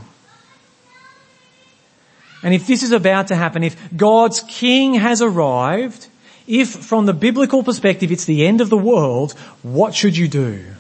And 2.44 2.54
if 2.54 2.66
this 2.66 2.82
is 2.82 2.94
about 2.94 3.28
to 3.28 3.36
happen, 3.36 3.62
if 3.62 3.76
God's 3.94 4.40
king 4.48 4.94
has 4.94 5.22
arrived, 5.22 6.08
if 6.48 6.70
from 6.70 7.08
the 7.08 7.14
biblical 7.14 7.62
perspective 7.62 8.10
it's 8.10 8.24
the 8.24 8.48
end 8.48 8.62
of 8.62 8.70
the 8.70 8.78
world, 8.78 9.34
what 9.64 9.94
should 9.94 10.16
you 10.16 10.30
do? 10.30 10.75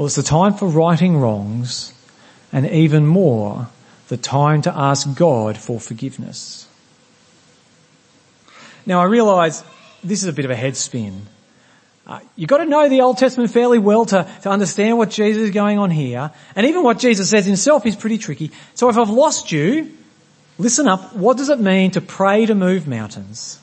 Well, 0.00 0.06
it's 0.06 0.16
the 0.16 0.22
time 0.22 0.54
for 0.54 0.66
righting 0.66 1.18
wrongs 1.18 1.92
and 2.54 2.66
even 2.66 3.06
more 3.06 3.68
the 4.08 4.16
time 4.16 4.62
to 4.62 4.74
ask 4.74 5.14
God 5.14 5.58
for 5.58 5.78
forgiveness. 5.78 6.66
Now 8.86 9.02
I 9.02 9.04
realise 9.04 9.62
this 10.02 10.22
is 10.22 10.28
a 10.30 10.32
bit 10.32 10.46
of 10.46 10.50
a 10.50 10.56
head 10.56 10.78
spin. 10.78 11.26
Uh, 12.06 12.20
you've 12.34 12.48
got 12.48 12.58
to 12.58 12.64
know 12.64 12.88
the 12.88 13.02
Old 13.02 13.18
Testament 13.18 13.50
fairly 13.50 13.78
well 13.78 14.06
to, 14.06 14.26
to 14.40 14.48
understand 14.48 14.96
what 14.96 15.10
Jesus 15.10 15.42
is 15.42 15.50
going 15.50 15.78
on 15.78 15.90
here. 15.90 16.30
And 16.56 16.66
even 16.66 16.82
what 16.82 16.98
Jesus 16.98 17.28
says 17.28 17.44
himself 17.44 17.84
is 17.84 17.94
pretty 17.94 18.16
tricky. 18.16 18.52
So 18.72 18.88
if 18.88 18.96
I've 18.96 19.10
lost 19.10 19.52
you, 19.52 19.92
listen 20.56 20.88
up. 20.88 21.14
What 21.14 21.36
does 21.36 21.50
it 21.50 21.60
mean 21.60 21.90
to 21.90 22.00
pray 22.00 22.46
to 22.46 22.54
move 22.54 22.88
mountains? 22.88 23.60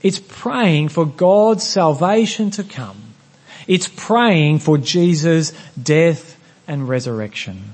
It's 0.00 0.20
praying 0.20 0.90
for 0.90 1.04
God's 1.04 1.64
salvation 1.64 2.52
to 2.52 2.62
come. 2.62 3.09
It's 3.70 3.86
praying 3.86 4.58
for 4.58 4.78
Jesus' 4.78 5.52
death 5.80 6.36
and 6.66 6.88
resurrection. 6.88 7.72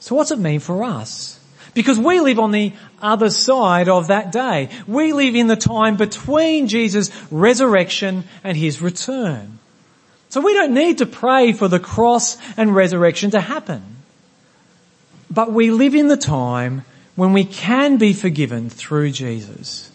So 0.00 0.16
what's 0.16 0.32
it 0.32 0.40
mean 0.40 0.58
for 0.58 0.82
us? 0.82 1.38
Because 1.72 1.96
we 1.96 2.18
live 2.18 2.40
on 2.40 2.50
the 2.50 2.72
other 3.00 3.30
side 3.30 3.88
of 3.88 4.08
that 4.08 4.32
day. 4.32 4.70
We 4.88 5.12
live 5.12 5.36
in 5.36 5.46
the 5.46 5.54
time 5.54 5.96
between 5.96 6.66
Jesus' 6.66 7.12
resurrection 7.30 8.24
and 8.42 8.56
his 8.56 8.82
return. 8.82 9.60
So 10.30 10.40
we 10.40 10.52
don't 10.52 10.74
need 10.74 10.98
to 10.98 11.06
pray 11.06 11.52
for 11.52 11.68
the 11.68 11.78
cross 11.78 12.38
and 12.56 12.74
resurrection 12.74 13.30
to 13.30 13.40
happen. 13.40 13.84
But 15.30 15.52
we 15.52 15.70
live 15.70 15.94
in 15.94 16.08
the 16.08 16.16
time 16.16 16.84
when 17.14 17.32
we 17.32 17.44
can 17.44 17.98
be 17.98 18.14
forgiven 18.14 18.68
through 18.68 19.12
Jesus. 19.12 19.89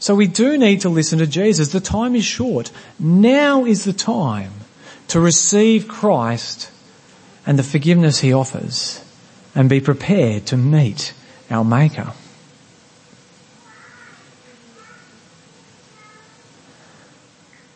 So 0.00 0.14
we 0.14 0.26
do 0.26 0.56
need 0.56 0.80
to 0.80 0.88
listen 0.88 1.18
to 1.18 1.26
Jesus. 1.26 1.72
The 1.72 1.80
time 1.80 2.16
is 2.16 2.24
short. 2.24 2.72
Now 2.98 3.66
is 3.66 3.84
the 3.84 3.92
time 3.92 4.52
to 5.08 5.20
receive 5.20 5.88
Christ 5.88 6.70
and 7.46 7.58
the 7.58 7.62
forgiveness 7.62 8.20
he 8.20 8.32
offers 8.32 9.04
and 9.54 9.68
be 9.68 9.80
prepared 9.80 10.46
to 10.46 10.56
meet 10.56 11.12
our 11.50 11.64
Maker. 11.64 12.14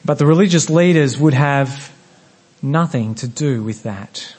But 0.02 0.18
the 0.18 0.26
religious 0.26 0.70
leaders 0.70 1.18
would 1.18 1.34
have 1.34 1.92
nothing 2.62 3.14
to 3.16 3.28
do 3.28 3.62
with 3.62 3.82
that. 3.82 4.34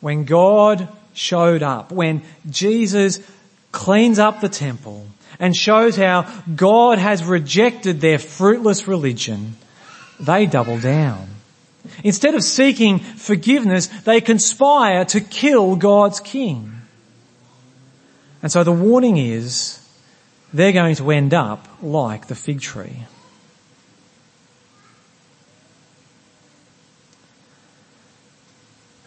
When 0.00 0.24
God 0.24 0.88
showed 1.12 1.62
up, 1.62 1.92
when 1.92 2.22
Jesus 2.48 3.20
cleans 3.72 4.18
up 4.18 4.40
the 4.40 4.48
temple 4.48 5.06
and 5.38 5.54
shows 5.56 5.96
how 5.96 6.22
God 6.54 6.98
has 6.98 7.24
rejected 7.24 8.00
their 8.00 8.18
fruitless 8.18 8.88
religion, 8.88 9.56
they 10.20 10.46
double 10.46 10.78
down. 10.78 11.28
Instead 12.02 12.34
of 12.34 12.42
seeking 12.42 12.98
forgiveness, 12.98 13.86
they 13.86 14.20
conspire 14.20 15.04
to 15.06 15.20
kill 15.20 15.76
God's 15.76 16.20
king. 16.20 16.72
And 18.42 18.50
so 18.50 18.64
the 18.64 18.72
warning 18.72 19.16
is 19.16 19.80
they're 20.52 20.72
going 20.72 20.96
to 20.96 21.10
end 21.10 21.34
up 21.34 21.66
like 21.82 22.26
the 22.26 22.34
fig 22.34 22.60
tree. 22.60 23.04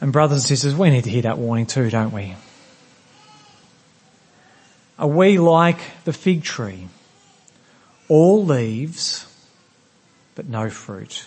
And 0.01 0.13
brothers 0.13 0.39
and 0.39 0.47
sisters, 0.47 0.75
we 0.75 0.89
need 0.89 1.03
to 1.03 1.09
hear 1.09 1.23
that 1.23 1.37
warning 1.37 1.65
too, 1.65 1.89
don't 1.89 2.13
we? 2.13 2.35
Are 4.99 5.07
we 5.07 5.39
like 5.39 5.79
the 6.03 6.11
fig 6.11 6.43
tree? 6.43 6.89
All 8.09 8.43
leaves, 8.43 9.25
but 10.35 10.49
no 10.49 10.69
fruit. 10.69 11.25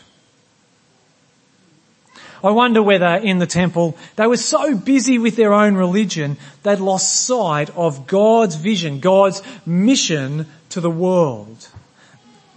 I 2.44 2.50
wonder 2.50 2.82
whether 2.82 3.14
in 3.14 3.38
the 3.38 3.46
temple 3.46 3.96
they 4.16 4.26
were 4.26 4.36
so 4.36 4.76
busy 4.76 5.18
with 5.18 5.36
their 5.36 5.54
own 5.54 5.76
religion 5.76 6.36
they'd 6.64 6.80
lost 6.80 7.24
sight 7.24 7.70
of 7.70 8.06
God's 8.06 8.56
vision, 8.56 9.00
God's 9.00 9.42
mission 9.64 10.46
to 10.70 10.80
the 10.80 10.90
world. 10.90 11.68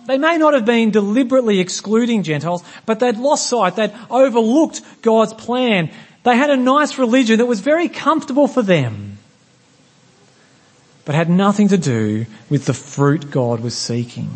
They 0.07 0.17
may 0.17 0.37
not 0.37 0.53
have 0.53 0.65
been 0.65 0.91
deliberately 0.91 1.59
excluding 1.59 2.23
Gentiles, 2.23 2.63
but 2.85 2.99
they'd 2.99 3.17
lost 3.17 3.47
sight, 3.47 3.75
they'd 3.75 3.93
overlooked 4.09 4.81
God's 5.01 5.33
plan. 5.33 5.91
They 6.23 6.35
had 6.35 6.49
a 6.49 6.57
nice 6.57 6.97
religion 6.97 7.37
that 7.37 7.45
was 7.45 7.59
very 7.59 7.87
comfortable 7.87 8.47
for 8.47 8.63
them, 8.63 9.14
but 11.05 11.15
had 11.15 11.29
nothing 11.29 11.69
to 11.69 11.77
do 11.77 12.25
with 12.49 12.65
the 12.65 12.73
fruit 12.73 13.31
God 13.31 13.61
was 13.61 13.77
seeking. 13.77 14.29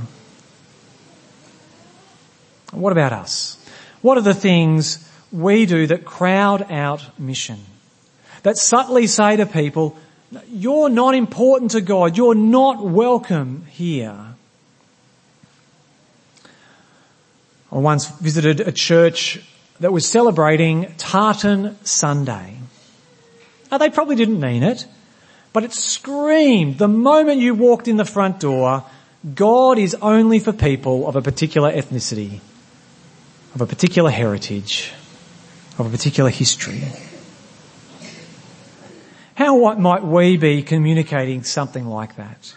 What 2.71 2.91
about 2.91 3.11
us? 3.11 3.57
What 4.01 4.17
are 4.17 4.21
the 4.21 4.33
things 4.33 5.09
we 5.31 5.65
do 5.65 5.87
that 5.87 6.05
crowd 6.05 6.71
out 6.71 7.19
mission. 7.19 7.59
That 8.43 8.57
subtly 8.57 9.07
say 9.07 9.35
to 9.37 9.45
people, 9.45 9.97
you're 10.47 10.89
not 10.89 11.15
important 11.15 11.71
to 11.71 11.81
God. 11.81 12.17
You're 12.17 12.35
not 12.35 12.83
welcome 12.83 13.65
here. 13.69 14.17
I 17.71 17.77
once 17.77 18.07
visited 18.07 18.61
a 18.61 18.71
church 18.71 19.39
that 19.79 19.93
was 19.93 20.07
celebrating 20.07 20.93
Tartan 20.97 21.77
Sunday. 21.85 22.55
Now 23.71 23.77
they 23.77 23.89
probably 23.89 24.15
didn't 24.15 24.39
mean 24.39 24.63
it, 24.63 24.87
but 25.53 25.63
it 25.63 25.73
screamed 25.73 26.77
the 26.77 26.87
moment 26.87 27.41
you 27.41 27.55
walked 27.55 27.87
in 27.87 27.97
the 27.97 28.05
front 28.05 28.39
door, 28.39 28.83
God 29.35 29.77
is 29.77 29.95
only 30.01 30.39
for 30.39 30.53
people 30.53 31.07
of 31.07 31.15
a 31.15 31.21
particular 31.21 31.71
ethnicity, 31.71 32.39
of 33.55 33.61
a 33.61 33.65
particular 33.65 34.09
heritage 34.09 34.93
of 35.79 35.87
a 35.87 35.89
particular 35.89 36.29
history. 36.29 36.83
How 39.35 39.73
might 39.75 40.03
we 40.03 40.35
be 40.35 40.61
communicating 40.61 41.43
something 41.43 41.87
like 41.87 42.17
that? 42.17 42.53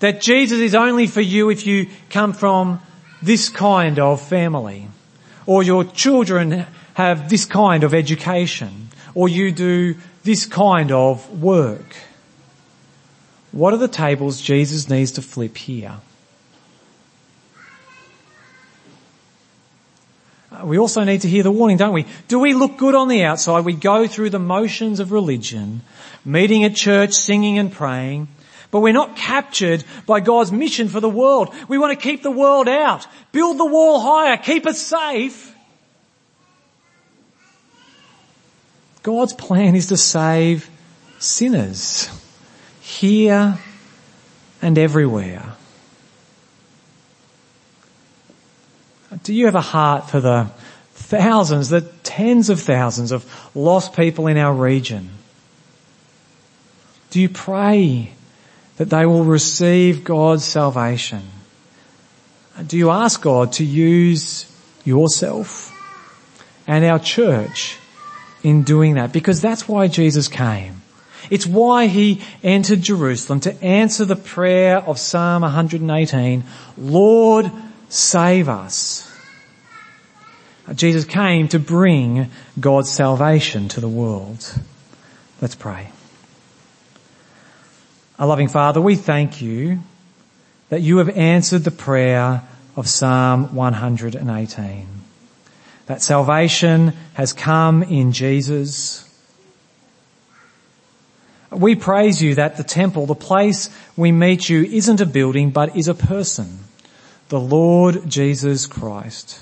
That 0.00 0.20
Jesus 0.20 0.58
is 0.58 0.74
only 0.74 1.06
for 1.06 1.20
you 1.20 1.48
if 1.48 1.66
you 1.66 1.88
come 2.10 2.32
from 2.32 2.80
this 3.22 3.48
kind 3.48 3.98
of 3.98 4.20
family, 4.20 4.88
or 5.46 5.62
your 5.62 5.84
children 5.84 6.66
have 6.94 7.30
this 7.30 7.44
kind 7.44 7.84
of 7.84 7.94
education, 7.94 8.88
or 9.14 9.28
you 9.28 9.52
do 9.52 9.94
this 10.26 10.44
kind 10.44 10.92
of 10.92 11.40
work. 11.40 11.96
What 13.52 13.72
are 13.72 13.78
the 13.78 13.88
tables 13.88 14.42
Jesus 14.42 14.90
needs 14.90 15.12
to 15.12 15.22
flip 15.22 15.56
here? 15.56 15.96
Uh, 20.52 20.66
we 20.66 20.78
also 20.78 21.04
need 21.04 21.22
to 21.22 21.28
hear 21.28 21.42
the 21.42 21.50
warning, 21.50 21.76
don't 21.76 21.94
we? 21.94 22.06
Do 22.28 22.38
we 22.38 22.54
look 22.54 22.76
good 22.76 22.94
on 22.94 23.08
the 23.08 23.24
outside? 23.24 23.64
We 23.64 23.72
go 23.72 24.06
through 24.06 24.30
the 24.30 24.38
motions 24.38 25.00
of 25.00 25.12
religion, 25.12 25.80
meeting 26.24 26.64
at 26.64 26.74
church, 26.74 27.12
singing 27.12 27.58
and 27.58 27.72
praying, 27.72 28.28
but 28.70 28.80
we're 28.80 28.92
not 28.92 29.16
captured 29.16 29.84
by 30.06 30.20
God's 30.20 30.52
mission 30.52 30.88
for 30.88 31.00
the 31.00 31.08
world. 31.08 31.54
We 31.68 31.78
want 31.78 31.98
to 31.98 32.02
keep 32.02 32.22
the 32.22 32.30
world 32.30 32.68
out, 32.68 33.06
build 33.32 33.58
the 33.58 33.64
wall 33.64 34.00
higher, 34.00 34.36
keep 34.36 34.66
us 34.66 34.82
safe. 34.82 35.55
God's 39.06 39.34
plan 39.34 39.76
is 39.76 39.86
to 39.86 39.96
save 39.96 40.68
sinners 41.20 42.10
here 42.80 43.56
and 44.60 44.76
everywhere. 44.76 45.44
Do 49.22 49.32
you 49.32 49.46
have 49.46 49.54
a 49.54 49.60
heart 49.60 50.10
for 50.10 50.18
the 50.18 50.50
thousands, 50.94 51.68
the 51.68 51.82
tens 52.02 52.50
of 52.50 52.60
thousands 52.60 53.12
of 53.12 53.24
lost 53.54 53.94
people 53.94 54.26
in 54.26 54.36
our 54.38 54.52
region? 54.52 55.10
Do 57.10 57.20
you 57.20 57.28
pray 57.28 58.12
that 58.76 58.90
they 58.90 59.06
will 59.06 59.22
receive 59.22 60.02
God's 60.02 60.44
salvation? 60.44 61.22
Do 62.66 62.76
you 62.76 62.90
ask 62.90 63.22
God 63.22 63.52
to 63.52 63.64
use 63.64 64.52
yourself 64.84 65.72
and 66.66 66.84
our 66.84 66.98
church 66.98 67.78
in 68.42 68.62
doing 68.62 68.94
that? 68.94 69.12
Because 69.12 69.40
that's 69.40 69.68
why 69.68 69.88
Jesus 69.88 70.28
came. 70.28 70.82
It's 71.30 71.46
why 71.46 71.86
he 71.86 72.22
entered 72.42 72.82
Jerusalem 72.82 73.40
to 73.40 73.62
answer 73.62 74.04
the 74.04 74.16
prayer 74.16 74.78
of 74.78 74.98
Psalm 74.98 75.42
118, 75.42 76.44
Lord, 76.78 77.50
save 77.88 78.48
us. 78.48 79.12
Uh, 80.68 80.74
Jesus 80.74 81.04
came 81.04 81.48
to 81.48 81.58
bring 81.58 82.30
God's 82.58 82.90
salvation 82.90 83.68
to 83.68 83.80
the 83.80 83.88
world. 83.88 84.54
Let's 85.40 85.54
pray. 85.54 85.90
Our 88.18 88.26
loving 88.26 88.48
Father, 88.48 88.80
we 88.80 88.96
thank 88.96 89.42
you 89.42 89.80
that 90.68 90.80
you 90.80 90.98
have 90.98 91.10
answered 91.10 91.64
the 91.64 91.70
prayer 91.70 92.42
of 92.74 92.88
Psalm 92.88 93.54
118. 93.54 94.86
That 95.86 96.02
salvation 96.02 96.92
has 97.14 97.32
come 97.32 97.82
in 97.82 98.12
Jesus. 98.12 99.02
We 101.50 101.74
praise 101.74 102.20
you 102.20 102.34
that 102.34 102.56
the 102.56 102.64
temple, 102.64 103.06
the 103.06 103.14
place 103.14 103.70
we 103.96 104.12
meet 104.12 104.48
you, 104.48 104.64
isn't 104.64 105.00
a 105.00 105.06
building 105.06 105.50
but 105.50 105.76
is 105.76 105.88
a 105.88 105.94
person, 105.94 106.58
the 107.28 107.40
Lord 107.40 108.08
Jesus 108.08 108.66
Christ. 108.66 109.40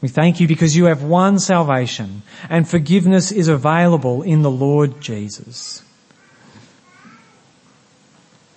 We 0.00 0.08
thank 0.08 0.38
you 0.38 0.46
because 0.46 0.76
you 0.76 0.84
have 0.84 1.02
won 1.02 1.38
salvation 1.38 2.22
and 2.50 2.68
forgiveness 2.68 3.32
is 3.32 3.48
available 3.48 4.22
in 4.22 4.42
the 4.42 4.50
Lord 4.50 5.00
Jesus. 5.00 5.82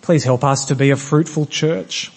Please 0.02 0.26
help 0.26 0.44
us 0.44 0.66
to 0.66 0.76
be 0.76 0.90
a 0.90 0.98
fruitful 0.98 1.46
church, 1.46 2.12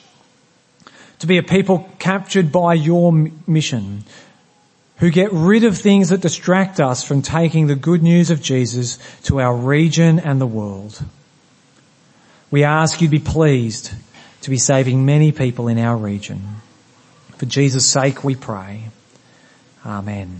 to 1.21 1.27
be 1.27 1.39
a 1.39 1.43
people 1.43 1.89
captured 1.99 2.53
by 2.53 2.75
your 2.75 3.13
mission, 3.47 4.05
who 4.97 5.11
get 5.11 5.33
rid 5.33 5.65
of 5.65 5.79
things 5.79 6.11
that 6.11 6.21
distract 6.21 6.81
us 6.81 7.03
from 7.03 7.23
taking 7.23 7.67
the 7.67 7.75
good 7.75 8.03
news 8.03 8.31
of 8.31 8.43
Jesus 8.43 8.99
to 9.23 9.41
our 9.41 9.57
region 9.57 10.19
and 10.19 10.41
the 10.41 10.47
world. 10.47 11.03
We 12.51 12.65
ask 12.65 13.01
you 13.01 13.07
to 13.07 13.11
be 13.11 13.19
pleased 13.19 13.93
to 14.43 14.51
be 14.51 14.59
saving 14.59 15.05
many 15.05 15.33
people 15.33 15.69
in 15.69 15.79
our 15.79 15.97
region. 15.97 16.43
For 17.37 17.47
Jesus' 17.47 17.87
sake 17.87 18.25
we 18.25 18.35
pray. 18.35 18.85
Amen. 19.85 20.39